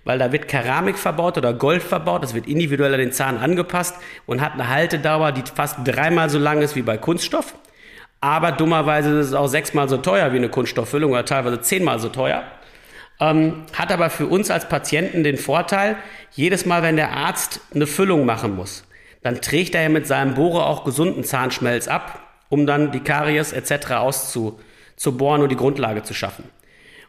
weil 0.04 0.18
da 0.18 0.30
wird 0.30 0.46
Keramik 0.46 0.98
verbaut 0.98 1.38
oder 1.38 1.54
Gold 1.54 1.82
verbaut. 1.82 2.22
Das 2.22 2.34
wird 2.34 2.46
individuell 2.46 2.92
an 2.92 3.00
den 3.00 3.12
Zahn 3.12 3.38
angepasst 3.38 3.96
und 4.26 4.42
hat 4.42 4.52
eine 4.52 4.68
Haltedauer, 4.68 5.32
die 5.32 5.42
fast 5.52 5.78
dreimal 5.84 6.28
so 6.28 6.38
lang 6.38 6.60
ist 6.60 6.76
wie 6.76 6.82
bei 6.82 6.98
Kunststoff. 6.98 7.54
Aber 8.20 8.52
dummerweise 8.52 9.18
ist 9.20 9.28
es 9.28 9.34
auch 9.34 9.48
sechsmal 9.48 9.88
so 9.88 9.96
teuer 9.96 10.32
wie 10.32 10.36
eine 10.36 10.50
Kunststofffüllung 10.50 11.12
oder 11.12 11.24
teilweise 11.24 11.62
zehnmal 11.62 11.98
so 11.98 12.10
teuer 12.10 12.44
ähm, 13.20 13.64
hat 13.72 13.92
aber 13.92 14.10
für 14.10 14.26
uns 14.26 14.50
als 14.50 14.68
Patienten 14.68 15.24
den 15.24 15.38
Vorteil, 15.38 15.96
jedes 16.32 16.66
Mal, 16.66 16.82
wenn 16.82 16.96
der 16.96 17.12
Arzt 17.12 17.60
eine 17.74 17.86
Füllung 17.86 18.26
machen 18.26 18.54
muss, 18.54 18.84
dann 19.22 19.40
trägt 19.40 19.74
er 19.74 19.82
ja 19.82 19.88
mit 19.88 20.06
seinem 20.06 20.34
Bohrer 20.34 20.66
auch 20.66 20.84
gesunden 20.84 21.24
Zahnschmelz 21.24 21.88
ab, 21.88 22.20
um 22.48 22.66
dann 22.66 22.92
die 22.92 23.00
Karies 23.00 23.52
etc. 23.52 23.92
auszubohren 23.92 25.42
und 25.42 25.48
die 25.48 25.56
Grundlage 25.56 26.02
zu 26.02 26.14
schaffen. 26.14 26.44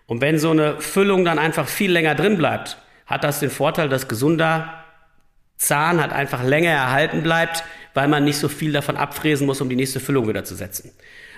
Und 0.07 0.21
wenn 0.21 0.39
so 0.39 0.51
eine 0.51 0.79
Füllung 0.79 1.25
dann 1.25 1.37
einfach 1.37 1.67
viel 1.67 1.91
länger 1.91 2.15
drin 2.15 2.37
bleibt, 2.37 2.77
hat 3.05 3.23
das 3.23 3.39
den 3.39 3.49
Vorteil, 3.49 3.89
dass 3.89 4.07
gesunder 4.07 4.73
Zahn 5.57 6.01
hat 6.01 6.13
einfach 6.13 6.43
länger 6.43 6.71
erhalten 6.71 7.23
bleibt, 7.23 7.63
weil 7.93 8.07
man 8.07 8.23
nicht 8.23 8.37
so 8.37 8.47
viel 8.47 8.71
davon 8.71 8.95
abfräsen 8.95 9.45
muss, 9.45 9.59
um 9.59 9.69
die 9.69 9.75
nächste 9.75 9.99
Füllung 9.99 10.27
wieder 10.27 10.43
zu 10.43 10.55
setzen. 10.55 10.91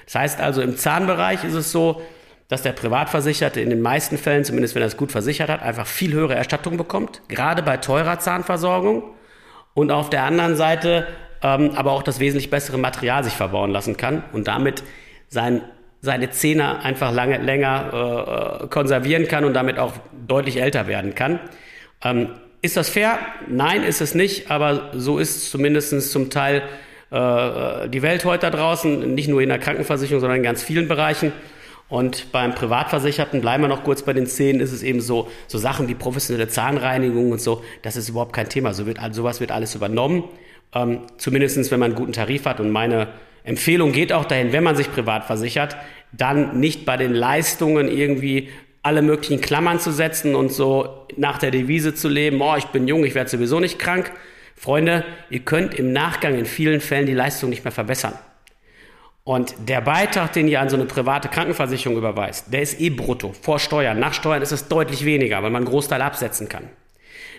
Das 0.06 0.16
heißt 0.16 0.42
also, 0.42 0.62
im 0.62 0.78
Zahnbereich 0.78 1.44
ist 1.44 1.54
es 1.54 1.72
so, 1.72 2.02
dass 2.50 2.62
der 2.62 2.74
Privatversicherte 2.74 3.62
in 3.62 3.70
den 3.70 3.82
meisten 3.82 4.18
Fällen, 4.18 4.44
zumindest 4.44 4.76
wenn 4.76 4.82
er 4.82 4.88
es 4.88 4.98
gut 4.98 5.14
versichert 5.14 5.50
hat, 5.50 5.62
einfach 5.62 5.88
viel 5.88 6.12
höhere 6.12 6.36
Erstattung 6.36 6.76
bekommt, 6.76 7.22
gerade 7.30 7.64
bei 7.64 7.78
teurer 7.78 8.20
Zahnversorgung. 8.20 9.04
Und 9.76 9.92
auf 9.92 10.10
der 10.10 10.24
anderen 10.24 10.58
Seite 10.58 11.08
ähm, 11.42 11.72
aber 11.76 11.92
auch 11.92 12.04
das 12.04 12.20
wesentlich 12.20 12.50
bessere 12.50 12.78
Material 12.78 13.24
sich 13.24 13.34
verbauen 13.34 13.72
lassen 13.72 13.98
kann 13.98 14.24
und 14.34 14.48
damit 14.48 14.84
sein, 15.30 15.62
seine 16.02 16.30
Zähne 16.32 16.84
einfach 16.84 17.14
lange, 17.14 17.38
länger 17.38 18.62
äh, 18.64 18.68
konservieren 18.68 19.28
kann 19.28 19.46
und 19.46 19.54
damit 19.54 19.80
auch 19.80 19.94
deutlich 20.28 20.62
älter 20.62 20.88
werden 20.88 21.16
kann. 21.16 21.40
Ähm, 22.04 22.30
ist 22.62 22.76
das 22.76 22.90
fair? 22.90 23.20
Nein, 23.48 23.84
ist 23.84 24.02
es 24.02 24.16
nicht, 24.16 24.52
aber 24.52 24.92
so 24.94 25.18
ist 25.18 25.50
zumindest 25.50 26.12
zum 26.12 26.30
Teil 26.30 26.64
äh, 27.12 27.88
die 27.88 28.02
Welt 28.02 28.26
heute 28.26 28.50
da 28.50 28.50
draußen, 28.50 29.14
nicht 29.14 29.30
nur 29.30 29.42
in 29.42 29.50
der 29.50 29.60
Krankenversicherung, 29.60 30.20
sondern 30.20 30.38
in 30.38 30.44
ganz 30.44 30.62
vielen 30.62 30.90
Bereichen. 30.90 31.32
Und 31.90 32.32
beim 32.32 32.54
Privatversicherten, 32.54 33.42
bleiben 33.42 33.64
wir 33.64 33.68
noch 33.68 33.84
kurz 33.84 34.04
bei 34.04 34.14
den 34.14 34.28
Zähnen, 34.28 34.62
ist 34.62 34.72
es 34.72 34.84
eben 34.84 35.02
so, 35.02 35.28
so 35.48 35.58
Sachen 35.58 35.88
wie 35.88 35.96
professionelle 35.96 36.48
Zahnreinigung 36.48 37.32
und 37.32 37.42
so, 37.42 37.64
das 37.82 37.98
ist 37.98 38.10
überhaupt 38.10 38.34
kein 38.34 38.48
Thema. 38.48 38.74
So 38.74 38.86
wird, 38.86 39.00
sowas 39.12 39.40
wird 39.40 39.52
alles 39.52 39.74
übernommen. 39.74 40.24
Ähm, 40.74 41.02
zumindest 41.18 41.72
wenn 41.72 41.80
man 41.80 41.92
einen 41.92 42.00
guten 42.00 42.14
Tarif 42.14 42.46
hat. 42.46 42.60
Und 42.60 42.70
meine 42.70 43.08
Empfehlung 43.44 43.92
geht 43.92 44.14
auch 44.14 44.26
dahin, 44.26 44.54
wenn 44.54 44.64
man 44.64 44.76
sich 44.76 44.92
privat 44.92 45.26
versichert, 45.26 45.76
dann 46.12 46.60
nicht 46.60 46.86
bei 46.86 46.96
den 46.96 47.14
Leistungen 47.14 47.88
irgendwie 47.88 48.50
alle 48.84 49.02
möglichen 49.02 49.42
Klammern 49.42 49.80
zu 49.80 49.92
setzen 49.92 50.36
und 50.36 50.52
so 50.52 51.08
nach 51.18 51.38
der 51.38 51.52
Devise 51.52 51.96
zu 51.96 52.08
leben, 52.08 52.42
oh, 52.42 52.56
ich 52.56 52.66
bin 52.68 52.88
jung, 52.88 53.04
ich 53.04 53.16
werde 53.16 53.30
sowieso 53.30 53.60
nicht 53.60 53.80
krank. 53.80 54.12
Freunde, 54.56 55.06
ihr 55.30 55.40
könnt 55.40 55.74
im 55.74 55.92
Nachgang 55.92 56.38
in 56.38 56.46
vielen 56.46 56.82
Fällen 56.82 57.06
die 57.06 57.14
Leistung 57.14 57.50
nicht 57.50 57.64
mehr 57.64 57.72
verbessern. 57.72 58.14
Und 59.24 59.54
der 59.68 59.82
Beitrag, 59.82 60.34
den 60.34 60.48
ihr 60.48 60.60
an 60.60 60.70
so 60.70 60.76
eine 60.76 60.86
private 60.86 61.28
Krankenversicherung 61.28 61.98
überweist, 61.98 62.52
der 62.52 62.62
ist 62.62 62.80
eh 62.80 62.90
brutto. 62.90 63.34
Vor 63.42 63.60
Steuern. 63.60 64.00
Nach 64.00 64.14
Steuern 64.14 64.42
ist 64.42 64.52
es 64.52 64.68
deutlich 64.68 65.06
weniger, 65.06 65.44
weil 65.44 65.52
man 65.52 65.64
einen 65.64 65.72
Großteil 65.72 66.02
absetzen 66.02 66.50
kann. 66.50 66.64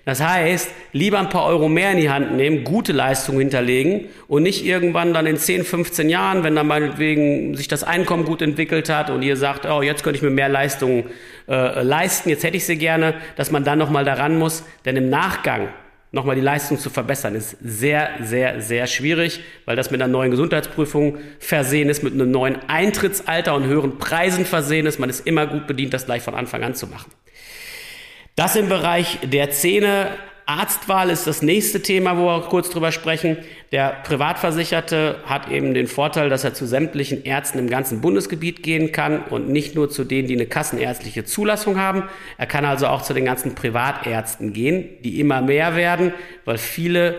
Das 0.05 0.23
heißt, 0.23 0.71
lieber 0.93 1.19
ein 1.19 1.29
paar 1.29 1.45
Euro 1.45 1.69
mehr 1.69 1.93
in 1.93 1.99
die 1.99 2.11
Hand 2.11 2.35
nehmen, 2.35 2.65
gute 2.65 2.93
Leistungen 2.93 3.39
hinterlegen 3.39 4.07
und 4.29 4.43
nicht 4.43 4.65
irgendwann 4.65 5.13
dann 5.13 5.27
in 5.27 5.37
10, 5.37 5.65
15 5.65 6.09
Jahren, 6.09 6.43
wenn 6.43 6.57
dann 6.57 6.67
meinetwegen 6.67 7.55
sich 7.55 7.69
das 7.69 7.85
Einkommen 7.85 8.25
gut 8.25 8.41
entwickelt 8.41 8.89
hat 8.89 9.11
und 9.11 9.23
ihr 9.23 9.37
sagt, 9.37 9.67
oh, 9.67 9.83
jetzt 9.83 10.03
könnte 10.03 10.17
ich 10.17 10.23
mir 10.23 10.31
mehr 10.31 10.49
Leistungen 10.49 11.05
äh, 11.49 11.83
leisten, 11.83 12.31
jetzt 12.31 12.45
hätte 12.45 12.57
ich 12.57 12.65
sie 12.65 12.79
gerne, 12.79 13.15
dass 13.37 13.51
man 13.51 13.65
dann 13.65 13.79
nochmal 13.79 14.05
daran 14.05 14.39
muss. 14.39 14.65
Denn 14.87 14.97
im 14.97 15.11
Nachgang 15.11 15.69
nochmal 16.13 16.35
die 16.35 16.43
Leistung 16.43 16.79
zu 16.79 16.91
verbessern, 16.91 17.35
ist 17.35 17.57
sehr, 17.63 18.11
sehr, 18.23 18.61
sehr 18.61 18.87
schwierig, 18.87 19.41
weil 19.65 19.77
das 19.77 19.91
mit 19.91 20.03
einer 20.03 20.11
neuen 20.11 20.31
Gesundheitsprüfung 20.31 21.19
versehen 21.39 21.89
ist, 21.89 22.03
mit 22.03 22.13
einem 22.13 22.31
neuen 22.31 22.59
Eintrittsalter 22.69 23.55
und 23.55 23.65
höheren 23.65 23.99
Preisen 23.99 24.45
versehen 24.45 24.87
ist. 24.87 24.99
Man 24.99 25.11
ist 25.11 25.27
immer 25.27 25.47
gut 25.47 25.67
bedient, 25.67 25.95
das 25.95 26.07
gleich 26.07 26.23
von 26.23 26.35
Anfang 26.35 26.65
an 26.65 26.75
zu 26.75 26.87
machen. 26.87 27.13
Das 28.37 28.57
im 28.57 28.69
Bereich 28.69 29.19
der 29.23 29.51
Zähne. 29.51 30.09
Arztwahl 30.51 31.11
ist 31.11 31.29
das 31.29 31.43
nächste 31.43 31.81
Thema, 31.81 32.19
wo 32.19 32.27
wir 32.27 32.41
kurz 32.43 32.71
drüber 32.71 32.91
sprechen. 32.91 33.37
Der 33.71 33.91
Privatversicherte 34.03 35.21
hat 35.25 35.49
eben 35.49 35.75
den 35.75 35.87
Vorteil, 35.87 36.29
dass 36.29 36.43
er 36.43 36.55
zu 36.55 36.67
sämtlichen 36.67 37.25
Ärzten 37.25 37.61
im 37.61 37.71
ganzen 37.71 38.01
Bundesgebiet 38.01 38.65
gehen 38.65 38.91
kann 38.91 39.23
und 39.23 39.49
nicht 39.49 39.77
nur 39.77 39.91
zu 39.91 40.03
denen, 40.03 40.27
die 40.27 40.35
eine 40.35 40.47
kassenärztliche 40.47 41.25
Zulassung 41.25 41.79
haben. 41.79 42.03
Er 42.37 42.47
kann 42.47 42.65
also 42.65 42.89
auch 42.89 43.03
zu 43.03 43.15
den 43.15 43.25
ganzen 43.25 43.55
Privatärzten 43.55 44.53
gehen, 44.53 44.89
die 45.05 45.21
immer 45.21 45.41
mehr 45.41 45.77
werden, 45.77 46.13
weil 46.45 46.59
viele 46.59 47.17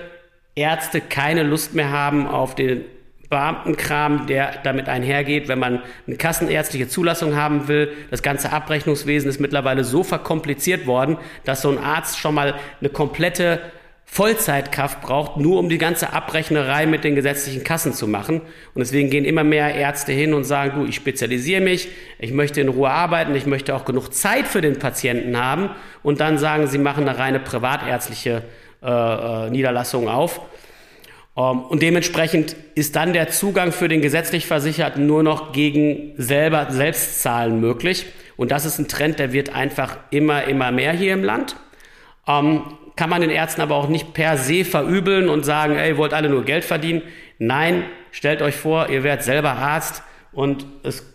Ärzte 0.56 1.00
keine 1.00 1.44
Lust 1.44 1.74
mehr 1.74 1.90
haben 1.90 2.28
auf 2.28 2.54
den 2.56 2.84
Beamtenkram, 3.32 4.28
der 4.28 4.60
damit 4.64 4.88
einhergeht, 4.88 5.48
wenn 5.48 5.58
man 5.58 5.82
eine 6.06 6.18
kassenärztliche 6.18 6.88
Zulassung 6.88 7.36
haben 7.36 7.68
will. 7.68 7.92
Das 8.12 8.22
ganze 8.22 8.52
Abrechnungswesen 8.52 9.30
ist 9.30 9.40
mittlerweile 9.40 9.84
so 9.84 10.04
verkompliziert 10.04 10.86
worden, 10.86 11.18
dass 11.46 11.64
so 11.64 11.72
ein 11.72 11.80
Arzt 11.80 12.20
schon 12.20 12.36
mal 12.36 12.56
eine 12.80 12.90
komplette 12.90 13.60
Vollzeitkraft 14.06 15.00
braucht, 15.00 15.38
nur 15.38 15.58
um 15.58 15.70
die 15.70 15.78
ganze 15.78 16.12
Abrechnerei 16.12 16.86
mit 16.86 17.06
den 17.06 17.16
gesetzlichen 17.16 17.64
Kassen 17.64 17.94
zu 17.94 18.10
machen. 18.10 18.42
Und 18.42 18.80
deswegen 18.80 19.10
gehen 19.10 19.24
immer 19.24 19.46
mehr 19.46 19.74
Ärzte 19.74 20.12
hin 20.12 20.34
und 20.34 20.44
sagen, 20.44 20.74
du, 20.76 20.86
ich 20.86 20.96
spezialisiere 20.96 21.62
mich, 21.62 21.88
ich 22.20 22.34
möchte 22.34 22.60
in 22.60 22.68
Ruhe 22.68 22.90
arbeiten, 22.90 23.34
ich 23.34 23.46
möchte 23.46 23.74
auch 23.74 23.86
genug 23.86 24.14
Zeit 24.14 24.48
für 24.48 24.60
den 24.60 24.78
Patienten 24.80 25.38
haben. 25.38 25.70
Und 26.04 26.20
dann 26.20 26.38
sagen, 26.38 26.68
sie 26.68 26.78
machen 26.78 27.08
eine 27.08 27.18
reine 27.18 27.40
privatärztliche 27.40 28.44
äh, 28.84 28.88
äh 28.88 29.50
Niederlassung 29.50 30.10
auf. 30.10 30.42
Ähm, 31.38 31.62
und 31.62 31.82
dementsprechend 31.82 32.56
ist 32.76 32.96
dann 32.96 33.14
der 33.14 33.30
Zugang 33.30 33.72
für 33.72 33.88
den 33.88 34.02
gesetzlich 34.02 34.46
Versicherten 34.46 35.06
nur 35.06 35.24
noch 35.24 35.54
gegen 35.54 36.14
selber 36.18 36.68
Selbstzahlen 36.72 37.60
möglich. 37.60 38.06
Und 38.38 38.52
das 38.52 38.66
ist 38.66 38.80
ein 38.80 38.88
Trend, 38.88 39.20
der 39.20 39.34
wird 39.34 39.54
einfach 39.54 39.98
immer, 40.10 40.46
immer 40.46 40.72
mehr 40.72 40.94
hier 40.94 41.14
im 41.14 41.24
Land. 41.24 41.56
Ähm, 42.28 42.64
kann 42.96 43.10
man 43.10 43.22
den 43.22 43.30
Ärzten 43.30 43.62
aber 43.62 43.76
auch 43.76 43.88
nicht 43.88 44.14
per 44.14 44.38
se 44.38 44.66
verübeln 44.66 45.30
und 45.30 45.44
sagen, 45.44 45.76
ey, 45.76 45.98
wollt 45.98 46.14
alle 46.14 46.30
nur 46.30 46.44
Geld 46.44 46.66
verdienen. 46.66 47.02
Nein, 47.40 47.84
stellt 48.12 48.42
euch 48.42 48.56
vor, 48.56 48.90
ihr 48.90 49.04
werdet 49.04 49.24
selber 49.24 49.54
Arzt 49.54 50.04
und 50.32 50.66
es 50.84 51.06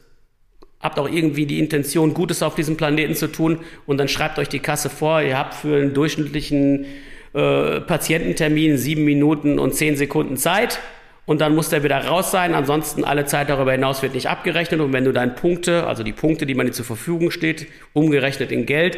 habt 0.81 0.99
auch 0.99 1.09
irgendwie 1.09 1.47
die 1.47 1.59
Intention, 1.59 2.15
Gutes 2.15 2.43
auf 2.43 2.55
diesem 2.55 2.77
Planeten 2.77 3.15
zu 3.15 3.29
tun 3.29 3.61
und 3.87 3.99
dann 3.99 4.09
schreibt 4.09 4.39
euch 4.39 4.49
die 4.49 4.61
Kasse 4.61 4.91
vor, 4.91 5.23
ihr 5.23 5.39
habt 5.39 5.55
für 5.55 5.77
einen 5.77 5.95
durchschnittlichen 5.95 6.87
äh, 7.37 7.81
Patiententermin 7.81 8.79
sieben 8.79 9.05
Minuten 9.05 9.59
und 9.59 9.75
zehn 9.75 9.97
Sekunden 9.97 10.37
Zeit 10.37 10.81
und 11.27 11.41
dann 11.41 11.55
muss 11.55 11.69
der 11.69 11.83
wieder 11.83 12.07
raus 12.07 12.31
sein. 12.31 12.55
Ansonsten 12.55 13.05
alle 13.05 13.27
Zeit 13.27 13.51
darüber 13.51 13.73
hinaus 13.73 14.01
wird 14.01 14.15
nicht 14.15 14.29
abgerechnet. 14.29 14.81
Und 14.81 14.93
wenn 14.93 15.05
du 15.05 15.13
deine 15.13 15.33
Punkte, 15.33 15.87
also 15.87 16.03
die 16.05 16.13
Punkte, 16.13 16.47
die 16.47 16.55
man 16.55 16.67
dir 16.67 16.73
zur 16.73 16.85
Verfügung 16.85 17.33
steht, 17.33 17.67
umgerechnet 17.93 18.53
in 18.53 18.65
Geld, 18.65 18.97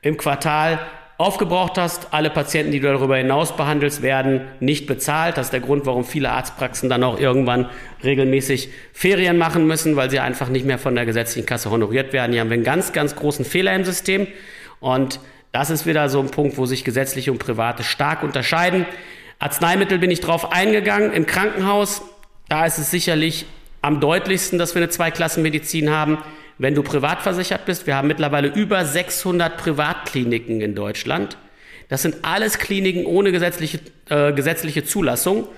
im 0.00 0.16
Quartal 0.16 0.80
aufgebraucht 1.18 1.78
hast, 1.78 2.12
alle 2.12 2.30
Patienten, 2.30 2.72
die 2.72 2.80
du 2.80 2.88
darüber 2.88 3.16
hinaus 3.16 3.56
behandelst, 3.56 4.02
werden 4.02 4.42
nicht 4.60 4.86
bezahlt. 4.86 5.36
Das 5.36 5.46
ist 5.46 5.52
der 5.52 5.60
Grund, 5.60 5.86
warum 5.86 6.04
viele 6.04 6.30
Arztpraxen 6.30 6.88
dann 6.88 7.04
auch 7.04 7.20
irgendwann 7.20 7.68
regelmäßig 8.02 8.70
Ferien 8.92 9.36
machen 9.36 9.66
müssen, 9.66 9.96
weil 9.96 10.10
sie 10.10 10.18
einfach 10.18 10.48
nicht 10.48 10.66
mehr 10.66 10.78
von 10.78 10.94
der 10.94 11.04
gesetzlichen 11.04 11.46
Kasse 11.46 11.70
honoriert 11.70 12.12
werden. 12.12 12.32
Hier 12.32 12.40
haben 12.40 12.50
wir 12.50 12.54
einen 12.54 12.64
ganz, 12.64 12.92
ganz 12.92 13.16
großen 13.16 13.44
Fehler 13.44 13.74
im 13.74 13.84
System. 13.84 14.26
Und 14.80 15.20
das 15.56 15.70
ist 15.70 15.86
wieder 15.86 16.10
so 16.10 16.20
ein 16.20 16.28
Punkt, 16.28 16.58
wo 16.58 16.66
sich 16.66 16.84
gesetzliche 16.84 17.32
und 17.32 17.38
private 17.38 17.82
stark 17.82 18.22
unterscheiden. 18.22 18.84
Arzneimittel 19.38 19.98
bin 19.98 20.10
ich 20.10 20.20
drauf 20.20 20.52
eingegangen. 20.52 21.14
Im 21.14 21.24
Krankenhaus, 21.24 22.02
da 22.50 22.66
ist 22.66 22.76
es 22.76 22.90
sicherlich 22.90 23.46
am 23.80 23.98
deutlichsten, 23.98 24.58
dass 24.58 24.74
wir 24.74 24.82
eine 24.82 24.90
Zweiklassenmedizin 24.90 25.88
haben. 25.88 26.18
Wenn 26.58 26.74
du 26.74 26.82
privat 26.82 27.22
versichert 27.22 27.64
bist, 27.64 27.86
wir 27.86 27.96
haben 27.96 28.06
mittlerweile 28.06 28.48
über 28.48 28.84
600 28.84 29.56
Privatkliniken 29.56 30.60
in 30.60 30.74
Deutschland. 30.74 31.38
Das 31.88 32.02
sind 32.02 32.16
alles 32.20 32.58
Kliniken 32.58 33.06
ohne 33.06 33.32
gesetzliche, 33.32 33.80
äh, 34.10 34.34
gesetzliche 34.34 34.84
Zulassung, 34.84 35.48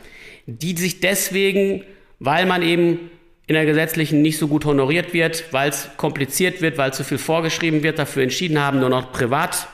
die 0.47 0.77
sich 0.77 1.01
deswegen, 1.01 1.83
weil 2.21 2.47
man 2.47 2.63
eben 2.63 3.11
in 3.49 3.55
der 3.55 3.67
gesetzlichen 3.67 4.23
nicht 4.23 4.39
so 4.39 4.47
gut 4.47 4.65
honoriert 4.65 5.13
wird, 5.13 5.53
weil 5.53 5.71
es 5.71 5.89
kompliziert 5.97 6.63
wird, 6.63 6.79
weil 6.79 6.93
zu 6.93 7.03
viel 7.03 7.19
vorgeschrieben 7.19 7.83
wird, 7.83 7.99
dafür 7.99 8.23
entschieden 8.23 8.61
haben, 8.61 8.79
nur 8.79 8.91
noch 8.91 9.11
privat 9.11 9.67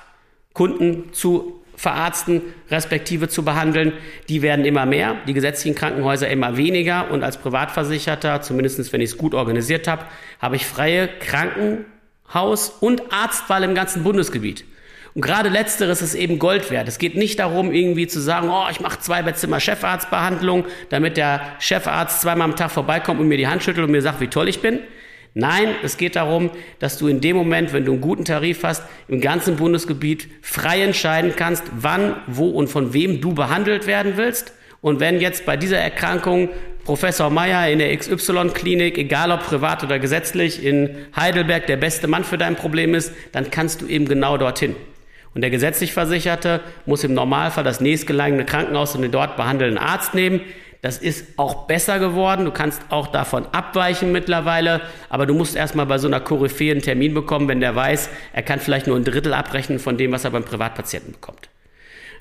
Kunden 0.54 1.12
zu 1.12 1.60
verarzten, 1.76 2.40
respektive 2.70 3.28
zu 3.28 3.44
behandeln. 3.44 3.92
Die 4.28 4.40
werden 4.40 4.64
immer 4.64 4.86
mehr, 4.86 5.16
die 5.26 5.34
gesetzlichen 5.34 5.74
Krankenhäuser 5.74 6.28
immer 6.30 6.56
weniger 6.56 7.10
und 7.10 7.22
als 7.22 7.36
Privatversicherter, 7.36 8.40
zumindest 8.40 8.92
wenn 8.92 9.00
ich 9.00 9.10
es 9.10 9.18
gut 9.18 9.34
organisiert 9.34 9.86
habe, 9.88 10.04
habe 10.40 10.56
ich 10.56 10.66
freie 10.66 11.08
Krankenhaus- 11.08 12.70
und 12.80 13.12
Arztwahl 13.12 13.64
im 13.64 13.74
ganzen 13.74 14.04
Bundesgebiet. 14.04 14.64
Und 15.14 15.20
gerade 15.22 15.48
letzteres 15.48 16.02
ist 16.02 16.14
eben 16.14 16.40
Gold 16.40 16.70
wert. 16.72 16.88
Es 16.88 16.98
geht 16.98 17.16
nicht 17.16 17.38
darum, 17.38 17.72
irgendwie 17.72 18.08
zu 18.08 18.20
sagen, 18.20 18.48
oh, 18.50 18.66
ich 18.70 18.80
mache 18.80 18.98
zwei 18.98 19.22
Bettzimmer 19.22 19.60
Chefarztbehandlung, 19.60 20.64
damit 20.88 21.16
der 21.16 21.40
Chefarzt 21.60 22.20
zweimal 22.20 22.50
am 22.50 22.56
Tag 22.56 22.72
vorbeikommt 22.72 23.20
und 23.20 23.28
mir 23.28 23.36
die 23.36 23.46
Hand 23.46 23.62
schüttelt 23.62 23.86
und 23.86 23.92
mir 23.92 24.02
sagt, 24.02 24.20
wie 24.20 24.26
toll 24.26 24.48
ich 24.48 24.60
bin, 24.60 24.80
Nein, 25.36 25.74
es 25.82 25.96
geht 25.96 26.14
darum, 26.14 26.50
dass 26.78 26.96
du 26.96 27.08
in 27.08 27.20
dem 27.20 27.36
Moment, 27.36 27.72
wenn 27.72 27.84
du 27.84 27.92
einen 27.92 28.00
guten 28.00 28.24
Tarif 28.24 28.62
hast, 28.62 28.84
im 29.08 29.20
ganzen 29.20 29.56
Bundesgebiet 29.56 30.28
frei 30.42 30.82
entscheiden 30.82 31.34
kannst, 31.34 31.64
wann, 31.76 32.14
wo 32.28 32.50
und 32.50 32.68
von 32.68 32.94
wem 32.94 33.20
du 33.20 33.34
behandelt 33.34 33.88
werden 33.88 34.12
willst. 34.16 34.52
Und 34.80 35.00
wenn 35.00 35.20
jetzt 35.20 35.44
bei 35.44 35.56
dieser 35.56 35.78
Erkrankung 35.78 36.50
Professor 36.84 37.30
Meyer 37.30 37.68
in 37.68 37.80
der 37.80 37.96
XY-Klinik, 37.96 38.96
egal 38.96 39.32
ob 39.32 39.40
privat 39.40 39.82
oder 39.82 39.98
gesetzlich, 39.98 40.64
in 40.64 40.90
Heidelberg 41.16 41.66
der 41.66 41.78
beste 41.78 42.06
Mann 42.06 42.22
für 42.22 42.38
dein 42.38 42.54
Problem 42.54 42.94
ist, 42.94 43.12
dann 43.32 43.50
kannst 43.50 43.80
du 43.80 43.86
eben 43.86 44.04
genau 44.04 44.36
dorthin. 44.36 44.76
Und 45.34 45.40
der 45.40 45.50
gesetzlich 45.50 45.92
Versicherte 45.92 46.60
muss 46.86 47.02
im 47.02 47.12
Normalfall 47.12 47.64
das 47.64 47.80
nächstgelegene 47.80 48.44
Krankenhaus 48.44 48.94
und 48.94 49.02
den 49.02 49.10
dort 49.10 49.36
behandelnden 49.36 49.78
Arzt 49.78 50.14
nehmen. 50.14 50.42
Das 50.84 50.98
ist 50.98 51.38
auch 51.38 51.66
besser 51.66 51.98
geworden. 51.98 52.44
Du 52.44 52.50
kannst 52.50 52.82
auch 52.90 53.06
davon 53.06 53.46
abweichen 53.52 54.12
mittlerweile. 54.12 54.82
Aber 55.08 55.24
du 55.24 55.32
musst 55.32 55.56
erstmal 55.56 55.86
bei 55.86 55.96
so 55.96 56.06
einer 56.06 56.20
Koryphäe 56.20 56.72
einen 56.72 56.82
Termin 56.82 57.14
bekommen, 57.14 57.48
wenn 57.48 57.60
der 57.60 57.74
weiß, 57.74 58.10
er 58.34 58.42
kann 58.42 58.60
vielleicht 58.60 58.86
nur 58.86 58.94
ein 58.94 59.02
Drittel 59.02 59.32
abrechnen 59.32 59.78
von 59.78 59.96
dem, 59.96 60.12
was 60.12 60.24
er 60.24 60.30
beim 60.32 60.44
Privatpatienten 60.44 61.12
bekommt. 61.12 61.48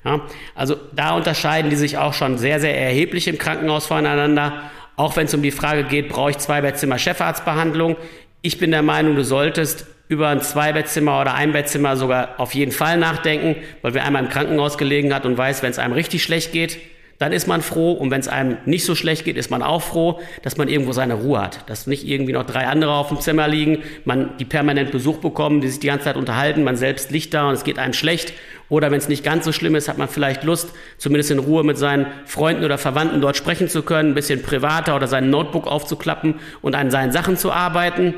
Ja, 0.02 0.22
also 0.54 0.76
da 0.96 1.14
unterscheiden 1.14 1.68
die 1.68 1.76
sich 1.76 1.98
auch 1.98 2.14
schon 2.14 2.38
sehr, 2.38 2.58
sehr 2.58 2.74
erheblich 2.74 3.28
im 3.28 3.36
Krankenhaus 3.36 3.84
voneinander. 3.84 4.70
Auch 4.96 5.14
wenn 5.16 5.26
es 5.26 5.34
um 5.34 5.42
die 5.42 5.50
Frage 5.50 5.84
geht, 5.84 6.08
brauche 6.08 6.30
ich 6.30 6.38
zwei 6.38 6.62
Bettzimmer 6.62 6.96
Chefarztbehandlung? 6.96 7.98
Ich 8.40 8.56
bin 8.56 8.70
der 8.70 8.82
Meinung, 8.82 9.14
du 9.14 9.24
solltest 9.24 9.84
über 10.08 10.28
ein 10.28 10.40
Zweibettzimmer 10.40 11.20
oder 11.20 11.34
ein 11.34 11.52
Bettzimmer 11.52 11.98
sogar 11.98 12.40
auf 12.40 12.54
jeden 12.54 12.72
Fall 12.72 12.96
nachdenken, 12.96 13.56
weil 13.82 13.92
wer 13.92 14.06
einmal 14.06 14.24
im 14.24 14.30
Krankenhaus 14.30 14.78
gelegen 14.78 15.12
hat 15.14 15.26
und 15.26 15.36
weiß, 15.36 15.62
wenn 15.62 15.70
es 15.70 15.78
einem 15.78 15.92
richtig 15.92 16.22
schlecht 16.22 16.52
geht, 16.52 16.78
dann 17.18 17.32
ist 17.32 17.46
man 17.46 17.62
froh. 17.62 17.92
Und 17.92 18.10
wenn 18.10 18.20
es 18.20 18.28
einem 18.28 18.56
nicht 18.66 18.84
so 18.84 18.94
schlecht 18.94 19.24
geht, 19.24 19.36
ist 19.36 19.50
man 19.50 19.62
auch 19.62 19.82
froh, 19.82 20.20
dass 20.42 20.56
man 20.56 20.68
irgendwo 20.68 20.92
seine 20.92 21.14
Ruhe 21.14 21.40
hat. 21.40 21.68
Dass 21.68 21.86
nicht 21.86 22.06
irgendwie 22.06 22.32
noch 22.32 22.44
drei 22.44 22.66
andere 22.66 22.92
auf 22.92 23.08
dem 23.08 23.20
Zimmer 23.20 23.48
liegen, 23.48 23.82
man 24.04 24.36
die 24.38 24.44
permanent 24.44 24.90
Besuch 24.90 25.18
bekommen, 25.18 25.60
die 25.60 25.68
sich 25.68 25.80
die 25.80 25.86
ganze 25.86 26.04
Zeit 26.04 26.16
unterhalten, 26.16 26.64
man 26.64 26.76
selbst 26.76 27.10
liegt 27.10 27.34
da 27.34 27.48
und 27.48 27.54
es 27.54 27.64
geht 27.64 27.78
einem 27.78 27.92
schlecht. 27.92 28.32
Oder 28.68 28.90
wenn 28.90 28.98
es 28.98 29.08
nicht 29.08 29.22
ganz 29.22 29.44
so 29.44 29.52
schlimm 29.52 29.74
ist, 29.74 29.88
hat 29.88 29.98
man 29.98 30.08
vielleicht 30.08 30.42
Lust, 30.42 30.70
zumindest 30.98 31.30
in 31.30 31.38
Ruhe 31.38 31.64
mit 31.64 31.78
seinen 31.78 32.06
Freunden 32.24 32.64
oder 32.64 32.78
Verwandten 32.78 33.20
dort 33.20 33.36
sprechen 33.36 33.68
zu 33.68 33.82
können, 33.82 34.10
ein 34.10 34.14
bisschen 34.14 34.42
privater 34.42 34.96
oder 34.96 35.06
sein 35.06 35.30
Notebook 35.30 35.66
aufzuklappen 35.66 36.36
und 36.62 36.74
an 36.74 36.90
seinen 36.90 37.12
Sachen 37.12 37.36
zu 37.36 37.52
arbeiten. 37.52 38.14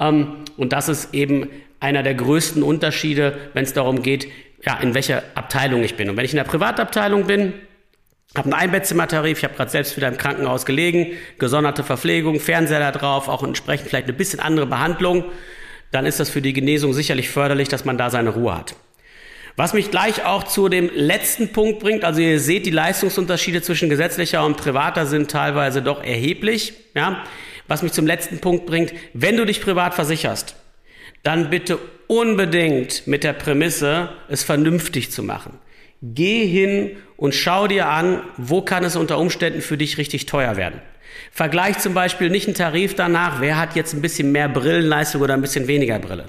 Ähm, 0.00 0.38
und 0.56 0.72
das 0.72 0.88
ist 0.88 1.14
eben 1.14 1.48
einer 1.80 2.02
der 2.02 2.14
größten 2.14 2.62
Unterschiede, 2.62 3.36
wenn 3.54 3.64
es 3.64 3.72
darum 3.72 4.02
geht, 4.02 4.26
ja, 4.64 4.78
in 4.80 4.94
welcher 4.94 5.22
Abteilung 5.34 5.82
ich 5.82 5.96
bin. 5.96 6.10
Und 6.10 6.16
wenn 6.16 6.24
ich 6.24 6.32
in 6.32 6.36
der 6.36 6.44
Privatabteilung 6.44 7.24
bin, 7.24 7.54
habe 8.36 8.46
einen 8.46 8.54
Einbettzimmertarif, 8.54 9.38
ich 9.38 9.44
habe 9.44 9.54
gerade 9.54 9.70
selbst 9.70 9.96
wieder 9.96 10.08
im 10.08 10.16
Krankenhaus 10.16 10.64
gelegen, 10.64 11.08
gesonderte 11.38 11.82
Verpflegung, 11.82 12.38
Fernseher 12.38 12.78
da 12.78 12.92
drauf, 12.92 13.28
auch 13.28 13.42
entsprechend 13.42 13.88
vielleicht 13.88 14.06
eine 14.06 14.16
bisschen 14.16 14.40
andere 14.40 14.66
Behandlung, 14.66 15.24
dann 15.90 16.06
ist 16.06 16.20
das 16.20 16.30
für 16.30 16.40
die 16.40 16.52
Genesung 16.52 16.92
sicherlich 16.92 17.28
förderlich, 17.28 17.68
dass 17.68 17.84
man 17.84 17.98
da 17.98 18.10
seine 18.10 18.30
Ruhe 18.30 18.56
hat. 18.56 18.76
Was 19.56 19.74
mich 19.74 19.90
gleich 19.90 20.24
auch 20.24 20.44
zu 20.44 20.68
dem 20.68 20.90
letzten 20.94 21.52
Punkt 21.52 21.80
bringt, 21.80 22.04
also 22.04 22.20
ihr 22.20 22.38
seht, 22.38 22.66
die 22.66 22.70
Leistungsunterschiede 22.70 23.62
zwischen 23.62 23.90
gesetzlicher 23.90 24.44
und 24.44 24.56
privater 24.56 25.06
sind 25.06 25.30
teilweise 25.30 25.82
doch 25.82 26.02
erheblich. 26.02 26.72
Ja? 26.94 27.24
Was 27.66 27.82
mich 27.82 27.92
zum 27.92 28.06
letzten 28.06 28.38
Punkt 28.38 28.66
bringt, 28.66 28.92
wenn 29.12 29.36
du 29.36 29.44
dich 29.44 29.60
privat 29.60 29.94
versicherst, 29.94 30.54
dann 31.22 31.50
bitte 31.50 31.78
unbedingt 32.06 33.06
mit 33.06 33.24
der 33.24 33.32
Prämisse, 33.32 34.10
es 34.28 34.42
vernünftig 34.42 35.10
zu 35.10 35.22
machen. 35.22 35.58
Geh 36.00 36.46
hin 36.46 36.96
und 37.20 37.34
schau 37.34 37.68
dir 37.68 37.86
an, 37.86 38.22
wo 38.38 38.62
kann 38.62 38.82
es 38.82 38.96
unter 38.96 39.18
Umständen 39.18 39.60
für 39.60 39.76
dich 39.76 39.98
richtig 39.98 40.24
teuer 40.24 40.56
werden. 40.56 40.80
Vergleich 41.30 41.78
zum 41.78 41.92
Beispiel 41.92 42.30
nicht 42.30 42.46
einen 42.46 42.56
Tarif 42.56 42.94
danach, 42.94 43.42
wer 43.42 43.58
hat 43.58 43.76
jetzt 43.76 43.92
ein 43.92 44.00
bisschen 44.00 44.32
mehr 44.32 44.48
Brillenleistung 44.48 45.20
oder 45.20 45.34
ein 45.34 45.42
bisschen 45.42 45.68
weniger 45.68 45.98
Brille. 45.98 46.24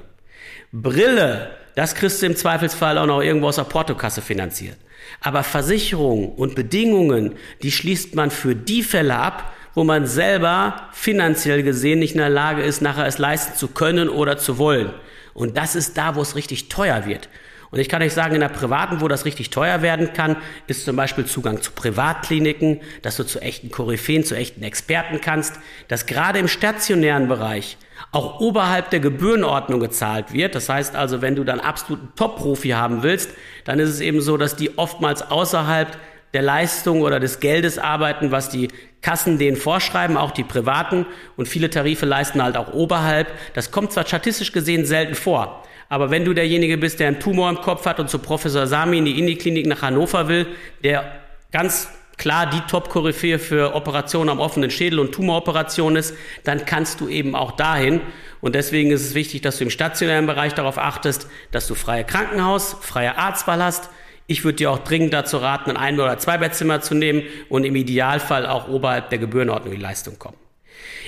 Brille, 0.74 1.52
das 1.76 1.96
kriegst 1.96 2.22
du 2.22 2.26
im 2.26 2.36
Zweifelsfall 2.36 2.98
auch 2.98 3.06
noch 3.06 3.22
irgendwo 3.22 3.48
aus 3.48 3.56
der 3.56 3.64
Portokasse 3.64 4.22
finanziert. 4.22 4.78
Aber 5.22 5.44
Versicherungen 5.44 6.34
und 6.34 6.56
Bedingungen, 6.56 7.36
die 7.64 7.72
schließt 7.72 8.16
man 8.16 8.30
für 8.30 8.54
die 8.54 8.84
Fälle 8.84 9.16
ab, 9.16 9.54
wo 9.74 9.86
man 9.86 10.06
selber 10.06 10.90
finanziell 10.92 11.64
gesehen 11.64 12.00
nicht 12.00 12.16
in 12.16 12.20
der 12.20 12.30
Lage 12.30 12.64
ist, 12.64 12.82
nachher 12.82 13.06
es 13.06 13.18
leisten 13.18 13.56
zu 13.56 13.70
können 13.70 14.10
oder 14.10 14.38
zu 14.38 14.58
wollen. 14.58 14.92
Und 15.34 15.56
das 15.56 15.76
ist 15.76 15.98
da, 15.98 16.16
wo 16.16 16.22
es 16.22 16.36
richtig 16.36 16.68
teuer 16.68 17.06
wird. 17.06 17.30
Und 17.72 17.80
ich 17.80 17.88
kann 17.88 18.02
euch 18.02 18.14
sagen, 18.14 18.36
in 18.36 18.42
der 18.42 18.50
privaten, 18.50 19.00
wo 19.00 19.08
das 19.08 19.24
richtig 19.24 19.50
teuer 19.50 19.82
werden 19.82 20.12
kann, 20.14 20.36
ist 20.68 20.84
zum 20.84 20.98
Beispiel 20.98 21.26
Zugang 21.26 21.62
zu 21.62 21.72
Privatkliniken, 21.72 22.82
dass 23.02 23.16
du 23.16 23.24
zu 23.24 23.42
echten 23.42 23.72
Koryphäen, 23.72 24.26
zu 24.26 24.36
echten 24.36 24.62
Experten 24.62 25.22
kannst, 25.22 25.56
dass 25.88 26.06
gerade 26.06 26.40
im 26.40 26.50
stationären 26.50 27.30
Bereich 27.30 27.78
auch 28.12 28.42
oberhalb 28.42 28.90
der 28.90 29.00
Gebührenordnung 29.00 29.80
gezahlt 29.80 30.34
wird. 30.34 30.54
Das 30.54 30.68
heißt 30.68 30.96
also, 30.96 31.22
wenn 31.22 31.36
du 31.36 31.46
dann 31.46 31.62
absoluten 31.62 32.10
Top-Profi 32.18 32.70
haben 32.70 33.04
willst, 33.04 33.32
dann 33.64 33.80
ist 33.80 33.90
es 33.90 34.02
eben 34.02 34.20
so, 34.20 34.36
dass 34.36 34.58
die 34.58 34.78
oftmals 34.78 35.22
außerhalb 35.22 35.98
der 36.34 36.42
Leistung 36.42 37.02
oder 37.02 37.20
des 37.20 37.40
Geldes 37.40 37.78
arbeiten, 37.78 38.32
was 38.32 38.50
die 38.50 38.70
Kassen 39.02 39.38
denen 39.38 39.58
vorschreiben, 39.58 40.18
auch 40.18 40.32
die 40.32 40.44
privaten. 40.44 41.06
Und 41.38 41.48
viele 41.48 41.70
Tarife 41.70 42.06
leisten 42.06 42.44
halt 42.44 42.58
auch 42.58 42.74
oberhalb. 42.74 43.28
Das 43.54 43.72
kommt 43.72 43.94
zwar 43.94 44.06
statistisch 44.06 44.52
gesehen 44.52 44.86
selten 44.86 45.16
vor. 45.16 45.64
Aber 45.92 46.10
wenn 46.10 46.24
du 46.24 46.34
derjenige 46.34 46.78
bist, 46.78 47.02
der 47.02 47.10
einen 47.10 47.20
Tumor 47.20 47.50
im 47.50 47.58
Kopf 47.58 47.86
hat 47.86 48.00
und 48.00 48.10
zu 48.10 48.18
Professor 48.18 48.66
Sami 48.66 49.00
in 49.00 49.04
die 49.04 49.20
Indie-Klinik 49.20 49.66
nach 49.66 49.82
Hannover 49.82 50.30
will, 50.30 50.48
der 50.86 51.04
ganz 51.52 51.90
klar 52.16 52.50
die 52.50 52.62
Top-Koryphäe 52.62 53.40
für 53.40 53.76
Operationen 53.76 54.30
am 54.30 54.40
offenen 54.40 54.72
Schädel 54.72 55.00
und 55.00 55.12
Tumoroperationen 55.12 55.98
ist, 55.98 56.16
dann 56.46 56.66
kannst 56.66 57.02
du 57.02 57.10
eben 57.10 57.36
auch 57.36 57.52
dahin. 57.52 58.00
Und 58.40 58.56
deswegen 58.56 58.90
ist 58.92 59.02
es 59.02 59.16
wichtig, 59.16 59.42
dass 59.42 59.58
du 59.58 59.66
im 59.66 59.70
stationären 59.70 60.28
Bereich 60.28 60.54
darauf 60.54 60.78
achtest, 60.78 61.28
dass 61.52 61.68
du 61.68 61.76
freie 61.76 62.06
Krankenhaus, 62.06 62.78
freie 62.80 63.18
Arztwahl 63.18 63.62
hast, 63.62 63.90
ich 64.28 64.46
würde 64.46 64.56
dir 64.56 64.72
auch 64.72 64.80
dringend 64.80 65.12
dazu 65.12 65.40
raten, 65.40 65.72
ein 65.72 65.76
Ein- 65.76 66.00
oder 66.00 66.18
Zweibettzimmer 66.18 66.80
zu 66.80 66.96
nehmen 66.96 67.24
und 67.50 67.66
im 67.66 67.76
Idealfall 67.76 68.46
auch 68.46 68.70
oberhalb 68.70 69.10
der 69.10 69.20
Gebührenordnung 69.20 69.74
die 69.74 69.82
Leistung 69.82 70.18
kommen. 70.18 70.38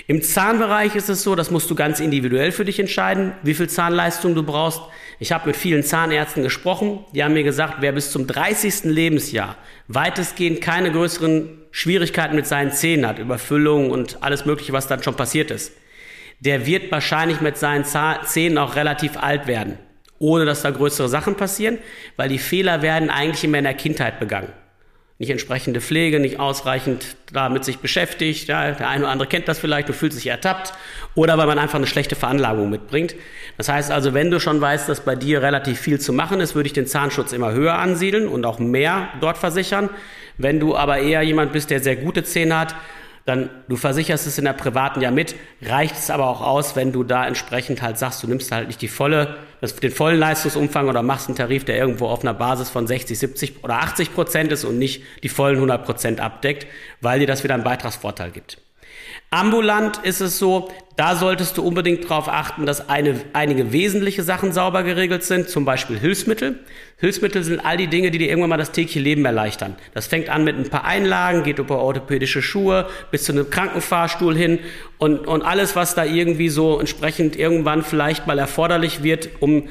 Im 0.08 0.22
Zahnbereich 0.22 0.96
ist 0.96 1.10
es 1.10 1.24
so, 1.24 1.36
das 1.36 1.52
musst 1.52 1.70
du 1.70 1.76
ganz 1.76 2.00
individuell 2.00 2.52
für 2.52 2.66
dich 2.66 2.80
entscheiden, 2.80 3.34
wie 3.44 3.54
viel 3.54 3.70
Zahnleistung 3.70 4.36
du 4.36 4.44
brauchst. 4.44 4.82
Ich 5.20 5.32
habe 5.32 5.48
mit 5.48 5.56
vielen 5.56 5.84
Zahnärzten 5.84 6.44
gesprochen, 6.44 7.06
die 7.14 7.24
haben 7.24 7.34
mir 7.34 7.44
gesagt, 7.44 7.76
wer 7.80 7.92
bis 7.92 8.12
zum 8.12 8.28
30. 8.28 8.86
Lebensjahr 8.86 9.56
weitestgehend 9.88 10.62
keine 10.62 10.92
größeren 10.92 11.62
Schwierigkeiten 11.72 12.36
mit 12.36 12.48
seinen 12.48 12.72
Zähnen 12.72 13.08
hat, 13.08 13.20
Überfüllung 13.20 13.92
und 13.92 14.22
alles 14.22 14.46
Mögliche, 14.46 14.74
was 14.74 14.88
dann 14.88 15.04
schon 15.04 15.16
passiert 15.16 15.52
ist, 15.52 15.72
der 16.40 16.66
wird 16.66 16.92
wahrscheinlich 16.92 17.42
mit 17.42 17.58
seinen 17.58 17.86
Zähnen 17.86 18.58
auch 18.58 18.76
relativ 18.76 19.18
alt 19.18 19.48
werden 19.48 19.78
ohne 20.24 20.46
dass 20.46 20.62
da 20.62 20.72
größere 20.72 21.10
Sachen 21.10 21.36
passieren, 21.36 21.80
weil 22.16 22.30
die 22.30 22.40
Fehler 22.40 22.82
werden 22.82 23.10
eigentlich 23.10 23.44
immer 23.44 23.58
in 23.58 23.66
der 23.66 23.74
Kindheit 23.74 24.22
begangen. 24.22 24.54
Nicht 25.20 25.30
entsprechende 25.30 25.80
Pflege, 25.80 26.20
nicht 26.20 26.40
ausreichend 26.40 27.16
damit 27.32 27.64
sich 27.64 27.80
beschäftigt. 27.80 28.48
Ja, 28.48 28.72
der 28.72 28.90
eine 28.90 29.04
oder 29.04 29.12
andere 29.12 29.30
kennt 29.30 29.48
das 29.48 29.60
vielleicht 29.60 29.88
und 29.88 29.96
fühlt 29.96 30.14
sich 30.14 30.28
ertappt. 30.28 30.74
Oder 31.16 31.38
weil 31.38 31.48
man 31.48 31.60
einfach 31.60 31.78
eine 31.78 31.88
schlechte 31.88 32.16
Veranlagung 32.16 32.70
mitbringt. 32.70 33.16
Das 33.58 33.70
heißt 33.70 33.92
also, 33.92 34.14
wenn 34.14 34.32
du 34.32 34.40
schon 34.40 34.60
weißt, 34.60 34.90
dass 34.90 35.02
bei 35.02 35.16
dir 35.16 35.42
relativ 35.42 35.80
viel 35.80 36.00
zu 36.00 36.14
machen 36.14 36.40
ist, 36.40 36.56
würde 36.56 36.68
ich 36.68 36.74
den 36.74 36.88
Zahnschutz 36.88 37.32
immer 37.32 37.52
höher 37.52 37.76
ansiedeln 37.76 38.28
und 38.28 38.46
auch 38.46 38.60
mehr 38.60 39.10
dort 39.22 39.38
versichern. 39.38 39.90
Wenn 40.38 40.60
du 40.60 40.76
aber 40.76 40.98
eher 40.98 41.22
jemand 41.22 41.54
bist, 41.54 41.70
der 41.70 41.80
sehr 41.80 41.96
gute 41.96 42.24
Zähne 42.24 42.60
hat, 42.60 42.76
dann 43.26 43.50
du 43.70 43.78
versicherst 43.78 44.28
es 44.28 44.38
in 44.38 44.46
der 44.46 44.54
privaten 44.54 45.00
ja 45.02 45.12
mit, 45.12 45.36
reicht 45.62 45.96
es 45.96 46.10
aber 46.10 46.28
auch 46.28 46.42
aus, 46.42 46.76
wenn 46.76 46.92
du 46.92 47.04
da 47.04 47.26
entsprechend 47.26 47.82
halt 47.82 47.98
sagst, 47.98 48.22
du 48.22 48.28
nimmst 48.28 48.52
halt 48.52 48.68
nicht 48.68 48.82
die 48.82 48.90
volle, 48.90 49.38
das, 49.62 49.76
den 49.76 49.92
vollen 49.92 50.20
Leistungsumfang 50.20 50.90
oder 50.90 51.04
machst 51.04 51.28
einen 51.28 51.38
Tarif, 51.38 51.64
der 51.64 51.78
irgendwo 51.78 52.08
auf 52.08 52.22
einer 52.22 52.34
Basis 52.34 52.70
von 52.70 52.86
60, 52.86 53.18
70 53.18 53.64
oder 53.64 53.76
80 53.76 54.14
Prozent 54.14 54.52
ist 54.52 54.66
und 54.66 54.78
nicht 54.78 55.04
die 55.24 55.30
vollen 55.30 55.56
100 55.56 55.86
Prozent 55.86 56.20
abdeckt, 56.20 56.68
weil 57.00 57.20
dir 57.20 57.28
das 57.28 57.44
wieder 57.44 57.54
einen 57.54 57.64
Beitragsvorteil 57.64 58.32
gibt. 58.32 58.63
Ambulant 59.34 59.98
ist 60.04 60.22
es 60.22 60.38
so, 60.38 60.70
da 60.96 61.16
solltest 61.16 61.58
du 61.58 61.64
unbedingt 61.64 62.04
darauf 62.04 62.28
achten, 62.30 62.68
dass 62.68 62.88
eine, 62.88 63.20
einige 63.34 63.74
wesentliche 63.74 64.22
Sachen 64.22 64.52
sauber 64.52 64.84
geregelt 64.84 65.24
sind, 65.24 65.50
zum 65.50 65.66
Beispiel 65.66 65.98
Hilfsmittel. 65.98 66.60
Hilfsmittel 66.98 67.44
sind 67.44 67.60
all 67.66 67.78
die 67.78 67.88
Dinge, 67.88 68.12
die 68.12 68.20
dir 68.20 68.30
irgendwann 68.30 68.52
mal 68.52 68.58
das 68.58 68.74
tägliche 68.74 69.00
Leben 69.00 69.26
erleichtern. 69.26 69.76
Das 69.96 70.06
fängt 70.06 70.30
an 70.30 70.44
mit 70.44 70.56
ein 70.56 70.70
paar 70.70 70.86
Einlagen, 70.86 71.42
geht 71.42 71.58
über 71.58 71.80
orthopädische 71.80 72.44
Schuhe 72.44 72.88
bis 73.10 73.24
zu 73.24 73.32
einem 73.32 73.50
Krankenfahrstuhl 73.50 74.38
hin 74.38 74.60
und, 75.00 75.26
und 75.26 75.42
alles, 75.42 75.76
was 75.76 75.96
da 75.96 76.06
irgendwie 76.06 76.50
so 76.50 76.80
entsprechend 76.80 77.36
irgendwann 77.36 77.82
vielleicht 77.82 78.28
mal 78.28 78.38
erforderlich 78.38 79.02
wird, 79.02 79.30
um 79.40 79.68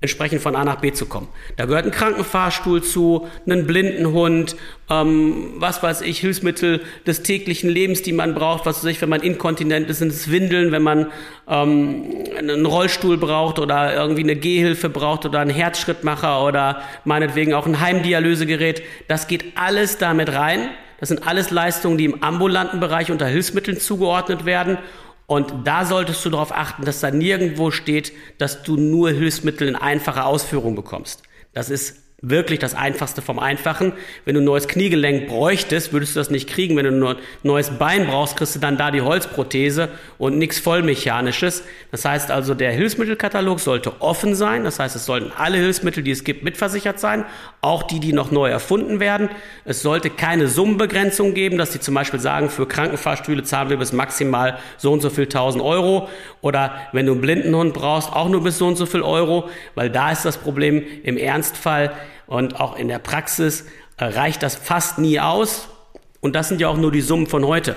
entsprechend 0.00 0.40
von 0.40 0.54
A 0.54 0.64
nach 0.64 0.76
B 0.76 0.92
zu 0.92 1.06
kommen. 1.06 1.26
Da 1.56 1.64
gehört 1.64 1.84
ein 1.84 1.90
Krankenfahrstuhl 1.90 2.84
zu, 2.84 3.26
ein 3.48 3.66
Blindenhund, 3.66 4.54
ähm, 4.88 5.54
was 5.56 5.82
weiß 5.82 6.02
ich, 6.02 6.20
Hilfsmittel 6.20 6.82
des 7.04 7.24
täglichen 7.24 7.68
Lebens, 7.68 8.02
die 8.02 8.12
man 8.12 8.34
braucht, 8.34 8.64
was 8.64 8.78
weiß 8.78 8.90
ich, 8.92 9.02
wenn 9.02 9.08
man 9.08 9.22
inkontinent 9.22 9.90
ist, 9.90 9.98
sind 9.98 10.12
es 10.12 10.30
Windeln, 10.30 10.70
wenn 10.70 10.84
man 10.84 11.08
ähm, 11.48 12.04
einen 12.38 12.64
Rollstuhl 12.64 13.18
braucht 13.18 13.58
oder 13.58 13.92
irgendwie 13.94 14.22
eine 14.22 14.36
Gehhilfe 14.36 14.88
braucht 14.88 15.26
oder 15.26 15.40
einen 15.40 15.50
Herzschrittmacher 15.50 16.44
oder 16.44 16.82
meinetwegen 17.04 17.52
auch 17.52 17.66
ein 17.66 17.80
Heimdialysegerät. 17.80 18.82
Das 19.08 19.26
geht 19.26 19.56
alles 19.56 19.98
damit 19.98 20.32
rein. 20.32 20.68
Das 21.00 21.08
sind 21.08 21.26
alles 21.26 21.50
Leistungen, 21.50 21.98
die 21.98 22.04
im 22.04 22.22
ambulanten 22.22 22.78
Bereich 22.78 23.10
unter 23.10 23.26
Hilfsmitteln 23.26 23.78
zugeordnet 23.78 24.44
werden 24.44 24.78
und 25.28 25.52
da 25.64 25.84
solltest 25.84 26.24
du 26.24 26.30
darauf 26.30 26.52
achten, 26.52 26.86
dass 26.86 27.00
da 27.00 27.10
nirgendwo 27.10 27.70
steht, 27.70 28.12
dass 28.38 28.62
du 28.62 28.78
nur 28.78 29.10
Hilfsmittel 29.10 29.68
in 29.68 29.76
einfacher 29.76 30.24
Ausführung 30.24 30.74
bekommst. 30.74 31.22
Das 31.52 31.68
ist 31.68 31.96
wirklich 32.20 32.58
das 32.58 32.74
Einfachste 32.74 33.22
vom 33.22 33.38
Einfachen. 33.38 33.92
Wenn 34.24 34.34
du 34.34 34.40
ein 34.40 34.44
neues 34.44 34.66
Kniegelenk 34.66 35.28
bräuchtest, 35.28 35.92
würdest 35.92 36.16
du 36.16 36.20
das 36.20 36.30
nicht 36.30 36.48
kriegen. 36.48 36.76
Wenn 36.76 37.00
du 37.00 37.10
ein 37.10 37.16
neues 37.44 37.70
Bein 37.70 38.08
brauchst, 38.08 38.36
kriegst 38.36 38.56
du 38.56 38.58
dann 38.58 38.76
da 38.76 38.90
die 38.90 39.02
Holzprothese 39.02 39.88
und 40.18 40.36
nichts 40.36 40.58
Vollmechanisches. 40.58 41.62
Das 41.92 42.04
heißt 42.04 42.32
also, 42.32 42.54
der 42.54 42.72
Hilfsmittelkatalog 42.72 43.60
sollte 43.60 44.00
offen 44.00 44.34
sein. 44.34 44.64
Das 44.64 44.80
heißt, 44.80 44.96
es 44.96 45.06
sollten 45.06 45.30
alle 45.36 45.58
Hilfsmittel, 45.58 46.02
die 46.02 46.10
es 46.10 46.24
gibt, 46.24 46.42
mitversichert 46.42 46.98
sein. 46.98 47.24
Auch 47.60 47.84
die, 47.84 48.00
die 48.00 48.12
noch 48.12 48.32
neu 48.32 48.48
erfunden 48.48 48.98
werden. 48.98 49.28
Es 49.64 49.82
sollte 49.82 50.10
keine 50.10 50.48
Summenbegrenzung 50.48 51.34
geben, 51.34 51.56
dass 51.56 51.70
die 51.70 51.78
zum 51.78 51.94
Beispiel 51.94 52.18
sagen, 52.18 52.50
für 52.50 52.66
Krankenfahrstühle 52.66 53.44
zahlen 53.44 53.70
wir 53.70 53.76
bis 53.76 53.92
maximal 53.92 54.58
so 54.76 54.92
und 54.92 55.02
so 55.02 55.10
viel 55.10 55.24
1000 55.24 55.62
Euro. 55.62 56.08
Oder 56.40 56.74
wenn 56.90 57.06
du 57.06 57.12
einen 57.12 57.20
Blindenhund 57.20 57.74
brauchst, 57.74 58.12
auch 58.12 58.28
nur 58.28 58.42
bis 58.42 58.58
so 58.58 58.66
und 58.66 58.74
so 58.74 58.86
viel 58.86 59.02
Euro. 59.02 59.48
Weil 59.76 59.88
da 59.88 60.10
ist 60.10 60.24
das 60.24 60.36
Problem 60.36 60.82
im 61.04 61.16
Ernstfall, 61.16 61.92
und 62.28 62.60
auch 62.60 62.76
in 62.76 62.88
der 62.88 63.00
Praxis 63.00 63.64
äh, 63.96 64.04
reicht 64.04 64.42
das 64.42 64.54
fast 64.54 64.98
nie 64.98 65.18
aus. 65.18 65.68
Und 66.20 66.36
das 66.36 66.48
sind 66.48 66.60
ja 66.60 66.68
auch 66.68 66.76
nur 66.76 66.92
die 66.92 67.00
Summen 67.00 67.26
von 67.26 67.44
heute. 67.44 67.74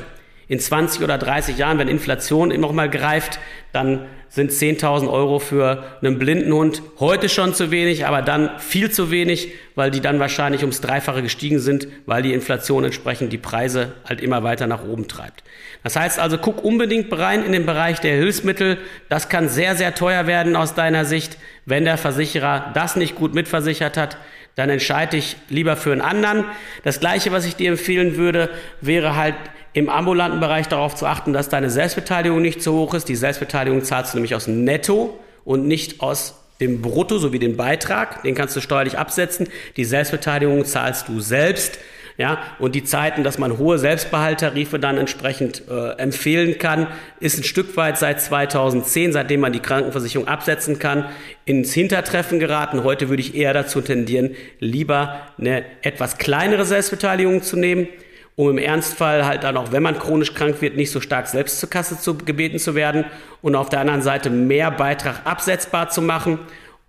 In 0.51 0.59
20 0.59 1.01
oder 1.01 1.17
30 1.17 1.57
Jahren, 1.57 1.79
wenn 1.79 1.87
Inflation 1.87 2.49
noch 2.59 2.73
mal 2.73 2.89
greift, 2.89 3.39
dann 3.71 4.07
sind 4.27 4.51
10.000 4.51 5.09
Euro 5.09 5.39
für 5.39 5.81
einen 6.01 6.19
blinden 6.19 6.51
Hund 6.51 6.81
heute 6.99 7.29
schon 7.29 7.53
zu 7.53 7.71
wenig, 7.71 8.05
aber 8.05 8.21
dann 8.21 8.59
viel 8.59 8.91
zu 8.91 9.11
wenig, 9.11 9.53
weil 9.75 9.91
die 9.91 10.01
dann 10.01 10.19
wahrscheinlich 10.19 10.59
ums 10.63 10.81
Dreifache 10.81 11.21
gestiegen 11.21 11.59
sind, 11.59 11.87
weil 12.05 12.21
die 12.21 12.33
Inflation 12.33 12.83
entsprechend 12.83 13.31
die 13.31 13.37
Preise 13.37 13.93
halt 14.03 14.19
immer 14.19 14.43
weiter 14.43 14.67
nach 14.67 14.83
oben 14.83 15.07
treibt. 15.07 15.41
Das 15.83 15.95
heißt 15.95 16.19
also, 16.19 16.37
guck 16.37 16.65
unbedingt 16.65 17.17
rein 17.17 17.45
in 17.45 17.53
den 17.53 17.65
Bereich 17.65 18.01
der 18.01 18.17
Hilfsmittel. 18.17 18.77
Das 19.07 19.29
kann 19.29 19.47
sehr, 19.47 19.77
sehr 19.77 19.95
teuer 19.95 20.27
werden 20.27 20.57
aus 20.57 20.75
deiner 20.75 21.05
Sicht, 21.05 21.37
wenn 21.65 21.85
der 21.85 21.97
Versicherer 21.97 22.71
das 22.73 22.97
nicht 22.97 23.15
gut 23.15 23.33
mitversichert 23.33 23.95
hat 23.95 24.17
dann 24.55 24.69
entscheide 24.69 25.15
ich 25.15 25.37
lieber 25.47 25.77
für 25.77 25.93
einen 25.93 26.01
anderen. 26.01 26.43
Das 26.83 26.99
Gleiche, 26.99 27.31
was 27.31 27.45
ich 27.45 27.55
dir 27.55 27.71
empfehlen 27.71 28.17
würde, 28.17 28.49
wäre 28.81 29.15
halt 29.15 29.35
im 29.73 29.89
ambulanten 29.89 30.39
Bereich 30.39 30.67
darauf 30.67 30.95
zu 30.95 31.05
achten, 31.05 31.33
dass 31.33 31.49
deine 31.49 31.69
Selbstbeteiligung 31.69 32.41
nicht 32.41 32.61
zu 32.61 32.73
hoch 32.73 32.93
ist. 32.93 33.07
Die 33.07 33.15
Selbstbeteiligung 33.15 33.83
zahlst 33.83 34.13
du 34.13 34.17
nämlich 34.17 34.35
aus 34.35 34.45
dem 34.45 34.63
Netto 34.63 35.17
und 35.45 35.67
nicht 35.67 36.01
aus 36.01 36.35
dem 36.59 36.81
Brutto 36.81 37.17
sowie 37.17 37.39
den 37.39 37.57
Beitrag. 37.57 38.23
Den 38.23 38.35
kannst 38.35 38.55
du 38.55 38.61
steuerlich 38.61 38.97
absetzen. 38.97 39.47
Die 39.77 39.85
Selbstbeteiligung 39.85 40.65
zahlst 40.65 41.07
du 41.07 41.19
selbst. 41.19 41.79
Ja, 42.17 42.39
und 42.59 42.75
die 42.75 42.83
Zeiten, 42.83 43.23
dass 43.23 43.39
man 43.39 43.57
hohe 43.57 43.79
Selbstbehalttarife 43.79 44.77
dann 44.77 44.97
entsprechend 44.97 45.63
äh, 45.69 45.93
empfehlen 45.93 46.59
kann, 46.59 46.87
ist 47.19 47.39
ein 47.39 47.43
Stück 47.43 47.77
weit 47.77 47.97
seit 47.97 48.21
2010, 48.21 49.13
seitdem 49.13 49.39
man 49.39 49.53
die 49.53 49.61
Krankenversicherung 49.61 50.27
absetzen 50.27 50.77
kann, 50.77 51.05
ins 51.45 51.73
Hintertreffen 51.73 52.37
geraten. 52.37 52.83
Heute 52.83 53.09
würde 53.09 53.21
ich 53.21 53.33
eher 53.33 53.53
dazu 53.53 53.79
tendieren, 53.81 54.35
lieber 54.59 55.21
eine 55.39 55.63
etwas 55.81 56.17
kleinere 56.17 56.65
Selbstbeteiligung 56.65 57.41
zu 57.41 57.55
nehmen 57.55 57.87
um 58.35 58.49
im 58.49 58.57
Ernstfall 58.57 59.25
halt 59.25 59.43
dann 59.43 59.57
auch, 59.57 59.71
wenn 59.71 59.83
man 59.83 59.99
chronisch 59.99 60.33
krank 60.33 60.61
wird, 60.61 60.75
nicht 60.75 60.91
so 60.91 61.01
stark 61.01 61.27
selbst 61.27 61.59
zur 61.59 61.69
Kasse 61.69 61.99
zu, 61.99 62.17
gebeten 62.17 62.59
zu 62.59 62.75
werden 62.75 63.05
und 63.41 63.55
auf 63.55 63.69
der 63.69 63.81
anderen 63.81 64.01
Seite 64.01 64.29
mehr 64.29 64.71
Beitrag 64.71 65.21
absetzbar 65.25 65.89
zu 65.89 66.01
machen, 66.01 66.39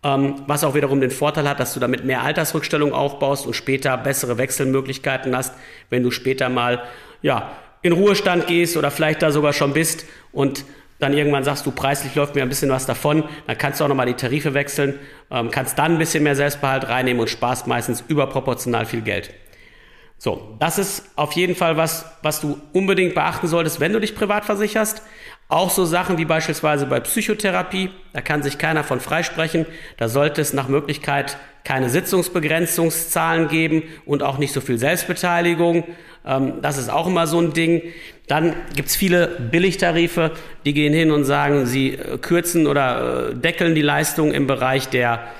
ähm, 0.04 0.42
was 0.46 0.64
auch 0.64 0.74
wiederum 0.74 1.00
den 1.00 1.10
Vorteil 1.10 1.48
hat, 1.48 1.60
dass 1.60 1.74
du 1.74 1.80
damit 1.80 2.04
mehr 2.04 2.22
Altersrückstellung 2.22 2.92
aufbaust 2.92 3.46
und 3.46 3.54
später 3.54 3.96
bessere 3.96 4.38
Wechselmöglichkeiten 4.38 5.36
hast, 5.36 5.54
wenn 5.90 6.02
du 6.02 6.10
später 6.10 6.48
mal 6.48 6.82
ja, 7.22 7.52
in 7.82 7.92
Ruhestand 7.92 8.46
gehst 8.46 8.76
oder 8.76 8.90
vielleicht 8.90 9.22
da 9.22 9.30
sogar 9.30 9.52
schon 9.52 9.72
bist 9.72 10.06
und 10.32 10.64
dann 10.98 11.14
irgendwann 11.14 11.42
sagst 11.42 11.66
du, 11.66 11.72
preislich 11.72 12.14
läuft 12.14 12.36
mir 12.36 12.42
ein 12.42 12.48
bisschen 12.48 12.70
was 12.70 12.86
davon, 12.86 13.24
dann 13.48 13.58
kannst 13.58 13.80
du 13.80 13.84
auch 13.84 13.88
nochmal 13.88 14.06
die 14.06 14.14
Tarife 14.14 14.54
wechseln, 14.54 15.00
ähm, 15.32 15.50
kannst 15.50 15.76
dann 15.76 15.92
ein 15.92 15.98
bisschen 15.98 16.22
mehr 16.22 16.36
Selbstbehalt 16.36 16.88
reinnehmen 16.88 17.20
und 17.20 17.28
sparst 17.28 17.66
meistens 17.66 18.04
überproportional 18.06 18.86
viel 18.86 19.00
Geld. 19.00 19.30
So, 20.24 20.54
das 20.60 20.78
ist 20.78 21.02
auf 21.16 21.32
jeden 21.32 21.56
Fall 21.56 21.76
was, 21.76 22.04
was 22.22 22.40
du 22.40 22.56
unbedingt 22.72 23.16
beachten 23.16 23.48
solltest, 23.48 23.80
wenn 23.80 23.92
du 23.92 23.98
dich 23.98 24.14
privat 24.14 24.44
versicherst. 24.44 25.02
Auch 25.48 25.68
so 25.68 25.84
Sachen 25.84 26.16
wie 26.16 26.24
beispielsweise 26.24 26.86
bei 26.86 27.00
Psychotherapie, 27.00 27.90
da 28.12 28.20
kann 28.20 28.40
sich 28.40 28.56
keiner 28.56 28.84
von 28.84 29.00
freisprechen. 29.00 29.66
Da 29.96 30.08
sollte 30.08 30.40
es 30.40 30.52
nach 30.52 30.68
Möglichkeit 30.68 31.38
keine 31.64 31.90
Sitzungsbegrenzungszahlen 31.90 33.48
geben 33.48 33.82
und 34.06 34.22
auch 34.22 34.38
nicht 34.38 34.52
so 34.52 34.60
viel 34.60 34.78
Selbstbeteiligung. 34.78 35.88
Ähm, 36.24 36.62
das 36.62 36.78
ist 36.78 36.88
auch 36.88 37.08
immer 37.08 37.26
so 37.26 37.40
ein 37.40 37.52
Ding. 37.52 37.82
Dann 38.28 38.54
gibt's 38.76 38.94
viele 38.94 39.26
Billigtarife, 39.26 40.30
die 40.64 40.72
gehen 40.72 40.94
hin 40.94 41.10
und 41.10 41.24
sagen, 41.24 41.66
sie 41.66 41.94
äh, 41.94 42.16
kürzen 42.18 42.68
oder 42.68 43.30
äh, 43.30 43.34
deckeln 43.34 43.74
die 43.74 43.82
Leistung 43.82 44.32
im 44.32 44.46
Bereich 44.46 44.88
der 44.88 45.32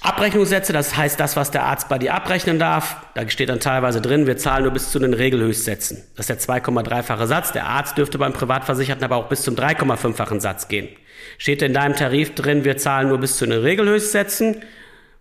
Abrechnungssätze, 0.00 0.72
das 0.72 0.96
heißt 0.96 1.18
das, 1.18 1.36
was 1.36 1.50
der 1.50 1.64
Arzt 1.64 1.88
bei 1.88 1.98
dir 1.98 2.14
abrechnen 2.14 2.58
darf. 2.58 2.96
Da 3.14 3.28
steht 3.28 3.48
dann 3.48 3.58
teilweise 3.58 4.00
drin, 4.00 4.26
wir 4.26 4.36
zahlen 4.36 4.62
nur 4.62 4.72
bis 4.72 4.90
zu 4.92 5.00
den 5.00 5.12
Regelhöchstsätzen. 5.12 6.04
Das 6.16 6.30
ist 6.30 6.48
der 6.48 6.56
2,3-fache 6.56 7.26
Satz. 7.26 7.52
Der 7.52 7.66
Arzt 7.66 7.98
dürfte 7.98 8.16
beim 8.16 8.32
Privatversicherten 8.32 9.04
aber 9.04 9.16
auch 9.16 9.28
bis 9.28 9.42
zum 9.42 9.56
3,5-fachen 9.56 10.40
Satz 10.40 10.68
gehen. 10.68 10.88
Steht 11.36 11.62
in 11.62 11.74
deinem 11.74 11.96
Tarif 11.96 12.34
drin, 12.34 12.64
wir 12.64 12.76
zahlen 12.76 13.08
nur 13.08 13.18
bis 13.18 13.36
zu 13.38 13.46
den 13.46 13.60
Regelhöchstsätzen. 13.60 14.62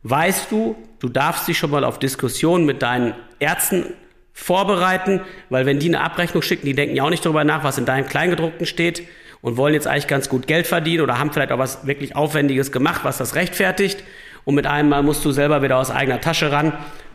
Weißt 0.03 0.51
du, 0.51 0.75
du 0.99 1.09
darfst 1.09 1.47
dich 1.47 1.57
schon 1.57 1.71
mal 1.71 1.83
auf 1.83 1.97
Diskussionen 1.97 2.65
mit 2.65 2.83
deinen 2.83 3.15
Ärzten 3.39 3.85
vorbereiten, 4.31 5.21
weil 5.49 5.65
wenn 5.65 5.79
die 5.79 5.87
eine 5.87 6.01
Abrechnung 6.01 6.43
schicken, 6.43 6.67
die 6.67 6.75
denken 6.75 6.95
ja 6.95 7.03
auch 7.03 7.09
nicht 7.09 7.25
darüber 7.25 7.43
nach, 7.43 7.63
was 7.63 7.79
in 7.79 7.85
deinem 7.85 8.07
Kleingedruckten 8.07 8.67
steht 8.67 9.01
und 9.41 9.57
wollen 9.57 9.73
jetzt 9.73 9.87
eigentlich 9.87 10.07
ganz 10.07 10.29
gut 10.29 10.45
Geld 10.45 10.67
verdienen 10.67 11.01
oder 11.01 11.17
haben 11.17 11.33
vielleicht 11.33 11.51
auch 11.51 11.57
was 11.57 11.87
wirklich 11.87 12.15
Aufwendiges 12.15 12.71
gemacht, 12.71 13.01
was 13.03 13.17
das 13.17 13.33
rechtfertigt 13.33 14.03
und 14.47 14.55
mit 14.55 14.65
einem 14.65 14.87
Mal 14.87 15.03
musst 15.03 15.25
du 15.25 15.31
selber 15.31 15.61
wieder 15.61 15.75
aus 15.75 15.91
eigener 15.91 16.21
Tasche 16.21 16.53
ran. 16.53 16.71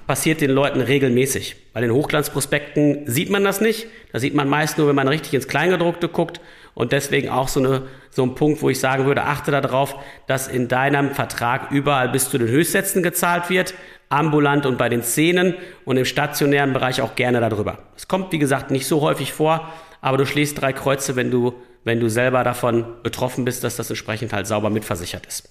Passiert 0.06 0.42
den 0.42 0.50
Leuten 0.50 0.82
regelmäßig. 0.82 1.56
Bei 1.72 1.80
den 1.80 1.90
Hochglanzprospekten 1.90 3.04
sieht 3.06 3.30
man 3.30 3.42
das 3.42 3.62
nicht. 3.62 3.86
Da 4.12 4.18
sieht 4.18 4.34
man 4.34 4.50
meist 4.50 4.76
nur, 4.76 4.86
wenn 4.86 4.94
man 4.94 5.08
richtig 5.08 5.32
ins 5.32 5.48
Kleingedruckte 5.48 6.10
guckt. 6.10 6.42
Und 6.74 6.92
deswegen 6.92 7.30
auch 7.30 7.48
so, 7.48 7.60
eine, 7.60 7.84
so 8.10 8.22
ein 8.22 8.34
Punkt, 8.34 8.60
wo 8.60 8.68
ich 8.68 8.78
sagen 8.78 9.06
würde, 9.06 9.22
achte 9.22 9.50
darauf, 9.50 9.94
dass 10.26 10.46
in 10.46 10.68
deinem 10.68 11.12
Vertrag 11.12 11.70
überall 11.70 12.10
bis 12.10 12.28
zu 12.28 12.36
den 12.36 12.48
Höchstsätzen 12.48 13.02
gezahlt 13.02 13.48
wird, 13.48 13.72
ambulant 14.10 14.66
und 14.66 14.76
bei 14.76 14.90
den 14.90 15.02
Szenen 15.02 15.54
und 15.86 15.96
im 15.96 16.04
stationären 16.04 16.74
Bereich 16.74 17.00
auch 17.00 17.14
gerne 17.14 17.40
darüber. 17.40 17.78
Es 17.96 18.08
kommt, 18.08 18.30
wie 18.32 18.38
gesagt, 18.40 18.70
nicht 18.70 18.86
so 18.86 19.00
häufig 19.00 19.32
vor, 19.32 19.72
aber 20.02 20.18
du 20.18 20.26
schlägst 20.26 20.60
drei 20.60 20.74
Kreuze, 20.74 21.16
wenn 21.16 21.30
du, 21.30 21.54
wenn 21.82 21.98
du 21.98 22.10
selber 22.10 22.44
davon 22.44 22.84
betroffen 23.02 23.46
bist, 23.46 23.64
dass 23.64 23.76
das 23.76 23.88
entsprechend 23.88 24.34
halt 24.34 24.46
sauber 24.46 24.68
mitversichert 24.68 25.24
ist. 25.24 25.48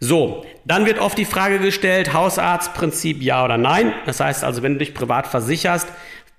So, 0.00 0.44
dann 0.64 0.86
wird 0.86 1.00
oft 1.00 1.18
die 1.18 1.24
Frage 1.24 1.58
gestellt, 1.58 2.12
Hausarztprinzip 2.12 3.20
ja 3.22 3.44
oder 3.44 3.58
nein. 3.58 3.92
Das 4.06 4.20
heißt 4.20 4.44
also, 4.44 4.62
wenn 4.62 4.74
du 4.74 4.78
dich 4.78 4.94
privat 4.94 5.26
versicherst, 5.26 5.88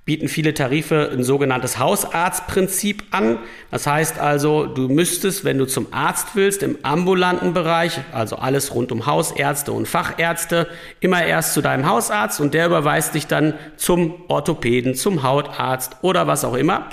bieten 0.09 0.27
viele 0.27 0.55
Tarife 0.55 1.11
ein 1.13 1.23
sogenanntes 1.23 1.77
Hausarztprinzip 1.77 3.03
an. 3.11 3.37
Das 3.69 3.85
heißt 3.85 4.17
also, 4.17 4.65
du 4.65 4.87
müsstest, 4.87 5.45
wenn 5.45 5.59
du 5.59 5.65
zum 5.65 5.93
Arzt 5.93 6.29
willst, 6.33 6.63
im 6.63 6.79
ambulanten 6.81 7.53
Bereich, 7.53 7.99
also 8.11 8.37
alles 8.37 8.73
rund 8.73 8.91
um 8.91 9.05
Hausärzte 9.05 9.71
und 9.71 9.87
Fachärzte, 9.87 10.67
immer 10.99 11.23
erst 11.23 11.53
zu 11.53 11.61
deinem 11.61 11.87
Hausarzt 11.87 12.39
und 12.39 12.55
der 12.55 12.65
überweist 12.65 13.13
dich 13.13 13.27
dann 13.27 13.53
zum 13.75 14.23
Orthopäden, 14.29 14.95
zum 14.95 15.21
Hautarzt 15.21 15.97
oder 16.01 16.25
was 16.25 16.43
auch 16.43 16.55
immer. 16.55 16.89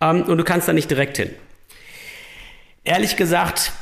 Ähm, 0.00 0.22
und 0.22 0.38
du 0.38 0.44
kannst 0.44 0.66
da 0.66 0.72
nicht 0.72 0.90
direkt 0.90 1.18
hin. 1.18 1.30
Ehrlich 2.84 3.16
gesagt, 3.16 3.72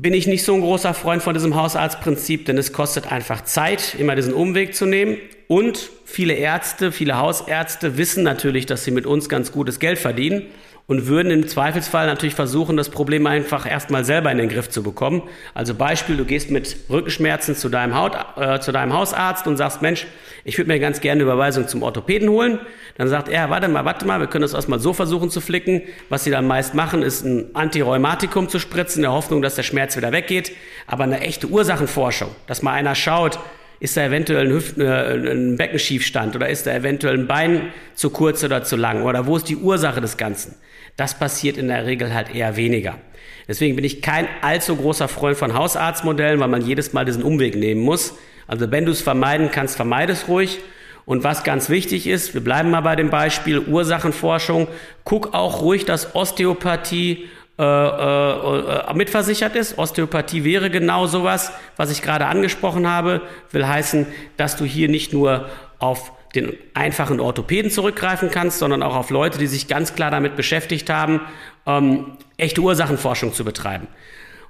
bin 0.00 0.14
ich 0.14 0.28
nicht 0.28 0.44
so 0.44 0.54
ein 0.54 0.60
großer 0.60 0.94
Freund 0.94 1.22
von 1.22 1.34
diesem 1.34 1.56
Hausarztprinzip, 1.56 2.46
denn 2.46 2.56
es 2.56 2.72
kostet 2.72 3.10
einfach 3.10 3.42
Zeit, 3.42 3.96
immer 3.98 4.14
diesen 4.14 4.32
Umweg 4.32 4.76
zu 4.76 4.86
nehmen. 4.86 5.16
Und 5.48 5.90
viele 6.04 6.34
Ärzte, 6.34 6.92
viele 6.92 7.18
Hausärzte 7.18 7.96
wissen 7.96 8.22
natürlich, 8.22 8.64
dass 8.66 8.84
sie 8.84 8.92
mit 8.92 9.06
uns 9.06 9.28
ganz 9.28 9.50
gutes 9.50 9.80
Geld 9.80 9.98
verdienen 9.98 10.46
und 10.88 11.06
würden 11.06 11.30
im 11.30 11.46
Zweifelsfall 11.46 12.06
natürlich 12.06 12.34
versuchen, 12.34 12.78
das 12.78 12.88
Problem 12.88 13.26
einfach 13.26 13.70
erstmal 13.70 14.06
selber 14.06 14.32
in 14.32 14.38
den 14.38 14.48
Griff 14.48 14.70
zu 14.70 14.82
bekommen. 14.82 15.22
Also 15.52 15.74
Beispiel, 15.74 16.16
du 16.16 16.24
gehst 16.24 16.50
mit 16.50 16.76
Rückenschmerzen 16.88 17.54
zu 17.54 17.68
deinem, 17.68 17.94
Haut, 17.94 18.16
äh, 18.36 18.58
zu 18.58 18.72
deinem 18.72 18.94
Hausarzt 18.94 19.46
und 19.46 19.58
sagst, 19.58 19.82
Mensch, 19.82 20.06
ich 20.44 20.56
würde 20.56 20.72
mir 20.72 20.80
ganz 20.80 21.02
gerne 21.02 21.20
eine 21.20 21.24
Überweisung 21.24 21.68
zum 21.68 21.82
Orthopäden 21.82 22.30
holen. 22.30 22.58
Dann 22.96 23.06
sagt 23.06 23.28
er, 23.28 23.50
warte 23.50 23.68
mal, 23.68 23.84
warte 23.84 24.06
mal, 24.06 24.18
wir 24.18 24.28
können 24.28 24.42
das 24.42 24.54
erstmal 24.54 24.80
so 24.80 24.94
versuchen 24.94 25.28
zu 25.28 25.42
flicken. 25.42 25.82
Was 26.08 26.24
sie 26.24 26.30
dann 26.30 26.46
meist 26.46 26.74
machen, 26.74 27.02
ist 27.02 27.22
ein 27.22 27.54
Antirheumatikum 27.54 28.48
zu 28.48 28.58
spritzen, 28.58 29.00
in 29.00 29.02
der 29.02 29.12
Hoffnung, 29.12 29.42
dass 29.42 29.56
der 29.56 29.64
Schmerz 29.64 29.94
wieder 29.94 30.12
weggeht. 30.12 30.52
Aber 30.86 31.04
eine 31.04 31.20
echte 31.20 31.48
Ursachenforschung, 31.48 32.30
dass 32.46 32.62
mal 32.62 32.72
einer 32.72 32.94
schaut, 32.94 33.38
ist 33.78 33.94
da 33.96 34.06
eventuell 34.06 34.46
ein, 34.46 34.52
Hüft, 34.52 34.78
äh, 34.78 35.14
ein 35.14 35.56
Beckenschiefstand 35.56 36.34
oder 36.34 36.48
ist 36.48 36.66
da 36.66 36.74
eventuell 36.74 37.14
ein 37.14 37.26
Bein 37.26 37.72
zu 37.94 38.08
kurz 38.08 38.42
oder 38.42 38.64
zu 38.64 38.76
lang 38.76 39.02
oder 39.02 39.26
wo 39.26 39.36
ist 39.36 39.50
die 39.50 39.56
Ursache 39.56 40.00
des 40.00 40.16
Ganzen? 40.16 40.54
Das 40.98 41.16
passiert 41.16 41.56
in 41.56 41.68
der 41.68 41.86
Regel 41.86 42.12
halt 42.12 42.34
eher 42.34 42.56
weniger. 42.56 42.98
Deswegen 43.46 43.76
bin 43.76 43.84
ich 43.84 44.02
kein 44.02 44.26
allzu 44.42 44.74
großer 44.74 45.06
Freund 45.06 45.38
von 45.38 45.54
Hausarztmodellen, 45.54 46.40
weil 46.40 46.48
man 46.48 46.66
jedes 46.66 46.92
Mal 46.92 47.04
diesen 47.04 47.22
Umweg 47.22 47.54
nehmen 47.54 47.80
muss. 47.80 48.18
Also 48.48 48.72
wenn 48.72 48.84
du 48.84 48.90
es 48.90 49.00
vermeiden 49.00 49.50
kannst, 49.52 49.76
vermeide 49.76 50.12
es 50.12 50.26
ruhig. 50.26 50.58
Und 51.04 51.22
was 51.22 51.44
ganz 51.44 51.70
wichtig 51.70 52.08
ist, 52.08 52.34
wir 52.34 52.42
bleiben 52.42 52.70
mal 52.72 52.80
bei 52.80 52.96
dem 52.96 53.10
Beispiel 53.10 53.60
Ursachenforschung, 53.60 54.66
guck 55.04 55.34
auch 55.34 55.62
ruhig, 55.62 55.84
dass 55.84 56.16
Osteopathie 56.16 57.28
äh, 57.60 57.62
äh, 57.62 58.94
mitversichert 58.94 59.54
ist. 59.54 59.78
Osteopathie 59.78 60.42
wäre 60.42 60.68
genau 60.68 61.06
sowas, 61.06 61.52
was 61.76 61.92
ich 61.92 62.02
gerade 62.02 62.26
angesprochen 62.26 62.88
habe. 62.88 63.22
Will 63.52 63.68
heißen, 63.68 64.06
dass 64.36 64.56
du 64.56 64.64
hier 64.64 64.88
nicht 64.88 65.12
nur 65.12 65.48
auf 65.78 66.10
den 66.40 66.56
einfachen 66.74 67.20
Orthopäden 67.20 67.70
zurückgreifen 67.70 68.30
kannst, 68.30 68.58
sondern 68.58 68.82
auch 68.82 68.96
auf 68.96 69.10
Leute, 69.10 69.38
die 69.38 69.46
sich 69.46 69.68
ganz 69.68 69.94
klar 69.94 70.10
damit 70.10 70.36
beschäftigt 70.36 70.90
haben, 70.90 71.20
ähm, 71.66 72.12
echte 72.36 72.60
Ursachenforschung 72.60 73.32
zu 73.32 73.44
betreiben. 73.44 73.86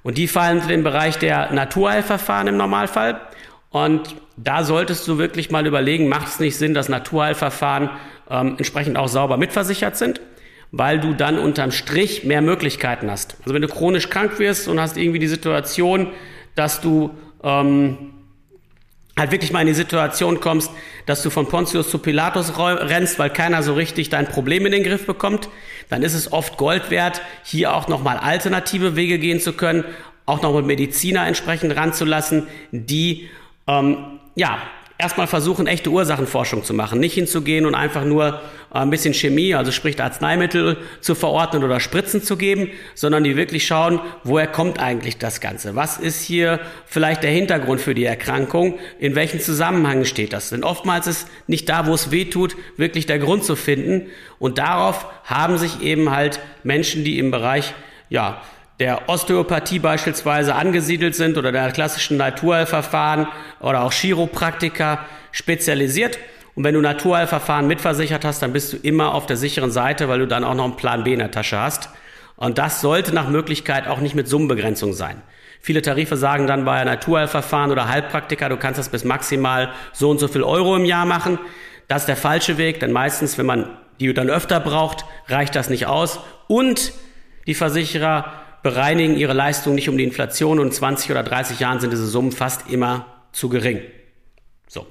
Und 0.03 0.17
die 0.17 0.27
fallen 0.27 0.61
in 0.61 0.67
den 0.67 0.83
Bereich 0.83 1.17
der 1.17 1.51
Naturheilverfahren 1.51 2.47
im 2.47 2.57
Normalfall. 2.57 3.21
Und 3.69 4.15
da 4.37 4.63
solltest 4.63 5.07
du 5.07 5.17
wirklich 5.17 5.51
mal 5.51 5.67
überlegen, 5.67 6.07
macht 6.07 6.27
es 6.27 6.39
nicht 6.39 6.55
Sinn, 6.57 6.73
dass 6.73 6.89
Naturheilverfahren 6.89 7.89
ähm, 8.29 8.55
entsprechend 8.57 8.97
auch 8.97 9.07
sauber 9.07 9.37
mitversichert 9.37 9.97
sind, 9.97 10.21
weil 10.71 10.99
du 10.99 11.13
dann 11.13 11.37
unterm 11.37 11.71
Strich 11.71 12.23
mehr 12.23 12.41
Möglichkeiten 12.41 13.11
hast. 13.11 13.37
Also 13.41 13.53
wenn 13.53 13.61
du 13.61 13.67
chronisch 13.67 14.09
krank 14.09 14.39
wirst 14.39 14.67
und 14.67 14.79
hast 14.79 14.97
irgendwie 14.97 15.19
die 15.19 15.27
Situation, 15.27 16.07
dass 16.55 16.81
du 16.81 17.11
ähm, 17.43 18.13
halt 19.17 19.31
wirklich 19.31 19.51
mal 19.51 19.61
in 19.61 19.67
die 19.67 19.73
Situation 19.73 20.39
kommst, 20.39 20.71
dass 21.05 21.21
du 21.23 21.29
von 21.29 21.47
Pontius 21.47 21.89
zu 21.89 21.99
Pilatus 21.99 22.57
rennst, 22.57 23.19
weil 23.19 23.29
keiner 23.29 23.63
so 23.63 23.73
richtig 23.73 24.09
dein 24.09 24.27
Problem 24.27 24.65
in 24.65 24.71
den 24.71 24.83
Griff 24.83 25.05
bekommt, 25.05 25.49
dann 25.89 26.03
ist 26.03 26.13
es 26.13 26.31
oft 26.31 26.57
Gold 26.57 26.89
wert, 26.89 27.21
hier 27.43 27.73
auch 27.73 27.87
nochmal 27.87 28.17
alternative 28.17 28.95
Wege 28.95 29.19
gehen 29.19 29.41
zu 29.41 29.53
können, 29.53 29.83
auch 30.25 30.41
noch 30.41 30.55
mit 30.55 30.65
Mediziner 30.65 31.25
entsprechend 31.27 31.75
ranzulassen, 31.75 32.47
die 32.71 33.29
ähm, 33.67 34.19
ja 34.35 34.59
erstmal 34.99 35.27
versuchen, 35.27 35.65
echte 35.65 35.89
Ursachenforschung 35.89 36.63
zu 36.63 36.73
machen. 36.73 36.99
Nicht 36.99 37.13
hinzugehen 37.13 37.65
und 37.65 37.73
einfach 37.73 38.03
nur 38.03 38.41
äh, 38.71 38.79
ein 38.79 38.89
bisschen 38.89 39.13
Chemie, 39.13 39.55
also 39.55 39.71
sprich 39.71 39.99
Arzneimittel 39.99 40.77
zu 40.99 41.15
verordnen 41.15 41.63
oder 41.63 41.79
Spritzen 41.79 42.21
zu 42.21 42.37
geben, 42.37 42.69
sondern 42.93 43.23
die 43.23 43.35
wirklich 43.35 43.65
schauen, 43.65 44.01
woher 44.23 44.45
kommt 44.45 44.79
eigentlich 44.79 45.17
das 45.17 45.39
Ganze? 45.39 45.75
Was 45.75 45.97
ist 45.97 46.21
hier 46.21 46.59
vielleicht 46.85 47.23
der 47.23 47.31
Hintergrund 47.31 47.81
für 47.81 47.95
die 47.95 48.03
Erkrankung? 48.03 48.77
In 48.99 49.15
welchem 49.15 49.39
Zusammenhang 49.39 50.03
steht 50.03 50.33
das? 50.33 50.49
Denn 50.49 50.63
oftmals 50.63 51.07
ist 51.07 51.27
nicht 51.47 51.69
da, 51.69 51.87
wo 51.87 51.93
es 51.93 52.11
weh 52.11 52.25
tut, 52.25 52.55
wirklich 52.75 53.05
der 53.05 53.19
Grund 53.19 53.45
zu 53.45 53.55
finden. 53.55 54.07
Und 54.37 54.57
darauf 54.57 55.05
haben 55.23 55.57
sich 55.57 55.81
eben 55.81 56.11
halt 56.11 56.41
Menschen, 56.63 57.05
die 57.05 57.17
im 57.19 57.31
Bereich, 57.31 57.73
ja, 58.09 58.41
der 58.79 59.09
Osteopathie 59.09 59.79
beispielsweise 59.79 60.55
angesiedelt 60.55 61.15
sind 61.15 61.37
oder 61.37 61.51
der 61.51 61.71
klassischen 61.71 62.17
Naturheilverfahren 62.17 63.27
oder 63.59 63.83
auch 63.83 63.91
Chiropraktiker 63.91 64.99
spezialisiert. 65.31 66.17
Und 66.55 66.63
wenn 66.63 66.75
du 66.75 66.81
Naturheilverfahren 66.81 67.67
mitversichert 67.67 68.23
hast, 68.23 68.41
dann 68.41 68.53
bist 68.53 68.73
du 68.73 68.77
immer 68.77 69.13
auf 69.13 69.25
der 69.25 69.37
sicheren 69.37 69.71
Seite, 69.71 70.07
weil 70.07 70.19
du 70.19 70.27
dann 70.27 70.43
auch 70.43 70.55
noch 70.55 70.63
einen 70.63 70.77
Plan 70.77 71.03
B 71.03 71.13
in 71.13 71.19
der 71.19 71.31
Tasche 71.31 71.59
hast. 71.59 71.89
Und 72.37 72.57
das 72.57 72.79
sollte 72.79 73.13
nach 73.13 73.27
Möglichkeit 73.27 73.87
auch 73.87 73.99
nicht 73.99 74.15
mit 74.15 74.29
Summenbegrenzung 74.29 74.93
sein. 74.93 75.21
Viele 75.61 75.81
Tarife 75.81 76.15
sagen 76.15 76.47
dann 76.47 76.63
bei 76.63 76.81
Naturheilverfahren 76.85 77.71
oder 77.71 77.89
Heilpraktiker, 77.89 78.47
du 78.47 78.55
kannst 78.55 78.79
das 78.79 78.87
bis 78.87 79.03
maximal 79.03 79.73
so 79.91 80.09
und 80.09 80.19
so 80.19 80.29
viel 80.29 80.43
Euro 80.43 80.77
im 80.77 80.85
Jahr 80.85 81.05
machen. 81.05 81.37
Das 81.89 82.03
ist 82.03 82.07
der 82.07 82.15
falsche 82.15 82.57
Weg, 82.57 82.79
denn 82.79 82.93
meistens, 82.93 83.37
wenn 83.37 83.45
man 83.45 83.77
die 83.99 84.13
dann 84.13 84.29
öfter 84.29 84.61
braucht, 84.61 85.03
reicht 85.27 85.55
das 85.55 85.69
nicht 85.69 85.87
aus. 85.87 86.21
Und 86.47 86.93
die 87.45 87.55
Versicherer 87.55 88.31
bereinigen 88.63 89.15
ihre 89.17 89.33
Leistung 89.33 89.75
nicht 89.75 89.89
um 89.89 89.97
die 89.97 90.03
Inflation 90.03 90.59
und 90.59 90.67
in 90.67 90.71
20 90.71 91.11
oder 91.11 91.23
30 91.23 91.59
Jahren 91.59 91.79
sind 91.79 91.91
diese 91.91 92.07
Summen 92.07 92.31
fast 92.31 92.69
immer 92.69 93.05
zu 93.31 93.49
gering. 93.49 93.81
So. 94.67 94.85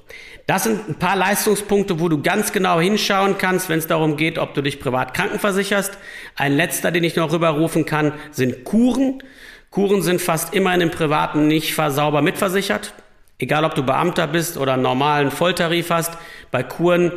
Das 0.47 0.65
sind 0.65 0.89
ein 0.89 0.95
paar 0.95 1.15
Leistungspunkte, 1.15 2.01
wo 2.01 2.09
du 2.09 2.23
ganz 2.23 2.53
genau 2.53 2.81
hinschauen 2.81 3.37
kannst, 3.39 3.69
wenn 3.69 3.79
es 3.79 3.87
darum 3.87 4.17
geht, 4.17 4.39
ob 4.39 4.55
du 4.55 4.63
dich 4.63 4.81
privat 4.81 5.13
krankenversicherst. 5.13 5.99
Ein 6.37 6.57
letzter, 6.57 6.91
den 6.91 7.05
ich 7.05 7.17
noch 7.17 7.33
rüberrufen 7.33 7.85
kann, 7.85 8.15
sind 8.31 8.65
Kuren. 8.65 9.23
Kuren 9.71 10.01
sind 10.03 10.23
fast 10.23 10.55
immer 10.55 10.73
in 10.73 10.81
den 10.81 10.91
Privaten 10.91 11.47
nicht 11.47 11.77
sauber 11.77 12.23
mitversichert. 12.23 12.95
Egal, 13.39 13.65
ob 13.65 13.75
du 13.75 13.85
Beamter 13.85 14.27
bist 14.27 14.57
oder 14.57 14.73
einen 14.73 14.83
normalen 14.83 15.31
Volltarif 15.31 15.91
hast. 15.91 16.17
Bei 16.51 16.63
Kuren 16.63 17.13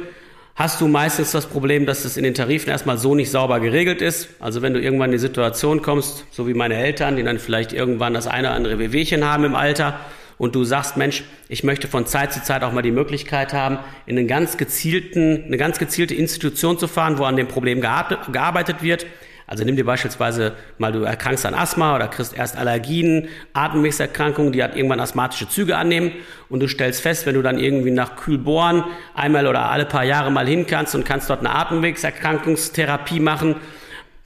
hast 0.62 0.80
du 0.80 0.88
meistens 0.88 1.32
das 1.32 1.47
Problem, 1.47 1.88
dass 1.88 2.06
es 2.06 2.17
in 2.17 2.24
den 2.24 2.36
Tarifen 2.36 2.69
erstmal 2.69 3.00
so 3.00 3.15
nicht 3.15 3.32
sauber 3.32 3.60
geregelt 3.60 4.00
ist. 4.00 4.30
Also 4.39 4.62
wenn 4.62 4.76
du 4.76 4.80
irgendwann 4.80 5.10
in 5.10 5.13
die 5.13 5.17
Situation 5.17 5.82
kommst, 5.82 6.26
so 6.30 6.47
wie 6.47 6.54
meine 6.54 6.76
Eltern, 6.76 7.15
die 7.15 7.24
dann 7.24 7.39
vielleicht 7.39 7.74
irgendwann 7.74 8.13
das 8.13 8.28
eine 8.28 8.50
oder 8.50 8.56
andere 8.56 8.78
Wehwehchen 8.78 9.26
haben 9.26 9.43
im 9.43 9.56
Alter 9.56 10.00
und 10.38 10.54
du 10.54 10.63
sagst, 10.63 10.97
Mensch, 10.97 11.24
ich 11.50 11.63
möchte 11.63 11.88
von 11.88 12.06
Zeit 12.06 12.32
zu 12.32 12.43
Zeit 12.43 12.63
auch 12.63 12.74
mal 12.74 12.84
die 12.84 12.91
Möglichkeit 12.91 13.54
haben, 13.54 13.80
in 14.06 14.19
einen 14.19 14.28
ganz 14.28 14.58
gezielten, 14.58 15.45
eine 15.45 15.58
ganz 15.58 15.80
gezielte 15.80 16.13
Institution 16.13 16.78
zu 16.78 16.88
fahren, 16.88 17.17
wo 17.17 17.24
an 17.24 17.38
dem 17.38 17.47
Problem 17.47 17.82
gearbeitet 17.82 18.84
wird, 18.84 19.08
also 19.51 19.65
nimm 19.65 19.75
dir 19.75 19.83
beispielsweise 19.85 20.53
mal, 20.77 20.93
du 20.93 21.03
erkrankst 21.03 21.45
an 21.45 21.53
Asthma 21.53 21.93
oder 21.93 22.07
kriegst 22.07 22.33
erst 22.33 22.57
Allergien, 22.57 23.27
Atemwegserkrankungen, 23.51 24.53
die 24.53 24.63
hat 24.63 24.77
irgendwann 24.77 25.01
asthmatische 25.01 25.49
Züge 25.49 25.75
annehmen 25.75 26.13
und 26.47 26.61
du 26.61 26.69
stellst 26.69 27.01
fest, 27.01 27.25
wenn 27.25 27.35
du 27.35 27.41
dann 27.41 27.59
irgendwie 27.59 27.91
nach 27.91 28.15
Kühlbohren 28.15 28.85
einmal 29.13 29.47
oder 29.47 29.69
alle 29.69 29.85
paar 29.85 30.05
Jahre 30.05 30.31
mal 30.31 30.47
hin 30.47 30.67
kannst 30.67 30.95
und 30.95 31.03
kannst 31.03 31.29
dort 31.29 31.41
eine 31.41 31.53
Atemwegserkrankungstherapie 31.53 33.19
machen, 33.19 33.57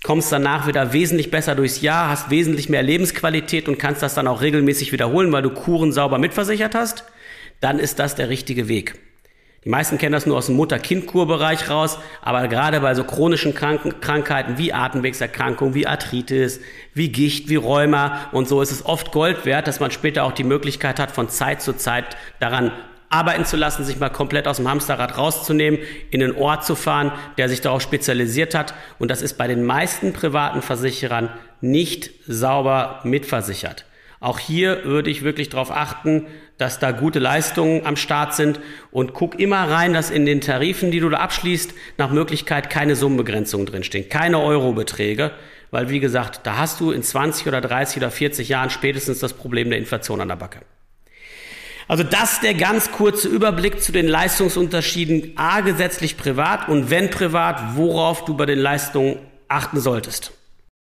kommst 0.04 0.32
danach 0.32 0.68
wieder 0.68 0.94
wesentlich 0.94 1.32
besser 1.32 1.56
durchs 1.56 1.82
Jahr, 1.82 2.08
hast 2.08 2.30
wesentlich 2.30 2.70
mehr 2.70 2.84
Lebensqualität 2.84 3.68
und 3.68 3.80
kannst 3.80 4.04
das 4.04 4.14
dann 4.14 4.28
auch 4.28 4.44
regelmäßig 4.44 4.92
wiederholen, 4.92 5.32
weil 5.32 5.42
du 5.42 5.50
Kuren 5.50 5.92
sauber 5.92 6.20
mitversichert 6.20 6.76
hast, 6.76 7.04
dann 7.62 7.80
ist 7.80 7.98
das 7.98 8.14
der 8.14 8.30
richtige 8.30 8.68
Weg. 8.68 8.94
Die 9.66 9.72
meisten 9.72 9.98
kennen 9.98 10.14
das 10.14 10.28
nur 10.28 10.38
aus 10.38 10.46
dem 10.46 10.58
Mutter-Kind-Kur-Bereich 10.58 11.72
raus, 11.72 11.98
aber 12.22 12.48
gerade 12.48 12.80
bei 12.82 12.94
so 12.94 13.04
chronischen 13.04 13.56
Kranken 13.56 14.00
Krankheiten 14.00 14.60
wie 14.60 14.72
Atemwegserkrankungen, 14.72 15.74
wie 15.74 15.88
Arthritis, 15.88 16.62
wie 16.94 17.10
Gicht, 17.10 17.50
wie 17.50 17.56
Rheuma 17.56 18.30
und 18.32 18.48
so 18.48 18.62
ist 18.62 18.72
es 18.72 18.86
oft 18.86 19.12
Gold 19.12 19.44
wert, 19.44 19.68
dass 19.68 19.80
man 19.80 19.90
später 19.90 20.24
auch 20.24 20.34
die 20.34 20.44
Möglichkeit 20.44 21.00
hat, 21.00 21.10
von 21.10 21.30
Zeit 21.30 21.64
zu 21.64 21.74
Zeit 21.74 22.16
daran 22.40 22.72
arbeiten 23.10 23.46
zu 23.46 23.58
lassen, 23.58 23.84
sich 23.84 24.00
mal 24.00 24.10
komplett 24.10 24.48
aus 24.48 24.58
dem 24.58 24.70
Hamsterrad 24.70 25.18
rauszunehmen, 25.18 25.80
in 26.12 26.22
einen 26.22 26.36
Ort 26.36 26.64
zu 26.64 26.76
fahren, 26.76 27.12
der 27.40 27.50
sich 27.50 27.62
darauf 27.62 27.82
spezialisiert 27.82 28.54
hat. 28.54 28.76
Und 29.00 29.10
das 29.10 29.24
ist 29.24 29.36
bei 29.36 29.48
den 29.48 29.66
meisten 29.66 30.14
privaten 30.14 30.62
Versicherern 30.62 31.30
nicht 31.62 32.12
sauber 32.28 33.00
mitversichert. 33.04 33.86
Auch 34.20 34.40
hier 34.40 34.86
würde 34.86 35.10
ich 35.10 35.24
wirklich 35.24 35.50
darauf 35.50 35.72
achten, 35.72 36.28
dass 36.58 36.80
da 36.80 36.92
gute 36.92 37.20
Leistungen 37.20 37.86
am 37.86 37.96
Start 37.96 38.34
sind 38.34 38.60
und 38.92 39.14
guck 39.14 39.40
immer 39.40 39.70
rein, 39.70 39.94
dass 39.94 40.10
in 40.10 40.26
den 40.26 40.42
Tarifen, 40.42 40.92
die 40.92 41.00
du 41.00 41.10
da 41.10 41.18
abschließt, 41.18 41.74
nach 41.98 42.12
Möglichkeit 42.12 42.70
keine 42.70 42.96
Summenbegrenzungen 42.96 43.66
drinstehen, 43.66 44.08
keine 44.10 44.40
Eurobeträge, 44.40 45.32
weil 45.72 45.90
wie 45.90 46.00
gesagt, 46.00 46.42
da 46.44 46.58
hast 46.58 46.80
du 46.80 46.92
in 46.92 47.04
20 47.04 47.48
oder 47.48 47.62
30 47.62 47.98
oder 47.98 48.12
40 48.12 48.48
Jahren 48.48 48.70
spätestens 48.70 49.20
das 49.20 49.34
Problem 49.34 49.70
der 49.70 49.80
Inflation 49.80 50.22
an 50.22 50.30
der 50.30 50.38
Backe. 50.38 50.60
Also 51.88 52.04
das 52.04 52.40
der 52.40 52.56
ganz 52.56 52.92
kurze 52.92 53.28
Überblick 53.28 53.82
zu 53.82 53.92
den 53.92 54.08
Leistungsunterschieden 54.08 55.34
A 55.36 55.62
gesetzlich 55.62 56.18
privat 56.18 56.68
und 56.68 56.90
wenn 56.90 57.12
privat, 57.12 57.76
worauf 57.76 58.26
du 58.26 58.36
bei 58.36 58.46
den 58.46 58.60
Leistungen 58.60 59.20
achten 59.48 59.80
solltest. 59.80 60.32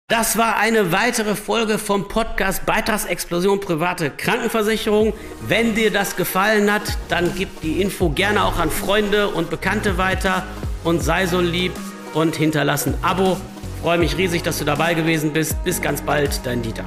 Das 0.09 0.37
war 0.37 0.55
eine 0.55 0.93
weitere 0.93 1.35
Folge 1.35 1.77
vom 1.77 2.07
Podcast 2.07 2.65
Beitragsexplosion 2.65 3.59
private 3.59 4.09
Krankenversicherung. 4.09 5.11
Wenn 5.45 5.75
dir 5.75 5.91
das 5.91 6.15
gefallen 6.15 6.71
hat, 6.71 6.97
dann 7.09 7.35
gib 7.35 7.59
die 7.59 7.81
Info 7.81 8.09
gerne 8.11 8.45
auch 8.45 8.57
an 8.57 8.71
Freunde 8.71 9.27
und 9.27 9.49
Bekannte 9.49 9.97
weiter 9.97 10.47
und 10.85 11.01
sei 11.01 11.25
so 11.27 11.41
lieb 11.41 11.73
und 12.13 12.37
hinterlass 12.37 12.87
ein 12.87 12.93
Abo. 13.01 13.35
freue 13.81 13.97
mich 13.97 14.15
riesig, 14.15 14.43
dass 14.43 14.59
du 14.59 14.63
dabei 14.63 14.93
gewesen 14.93 15.33
bist. 15.33 15.61
Bis 15.65 15.81
ganz 15.81 16.01
bald, 16.01 16.39
dein 16.45 16.61
Dieter. 16.61 16.85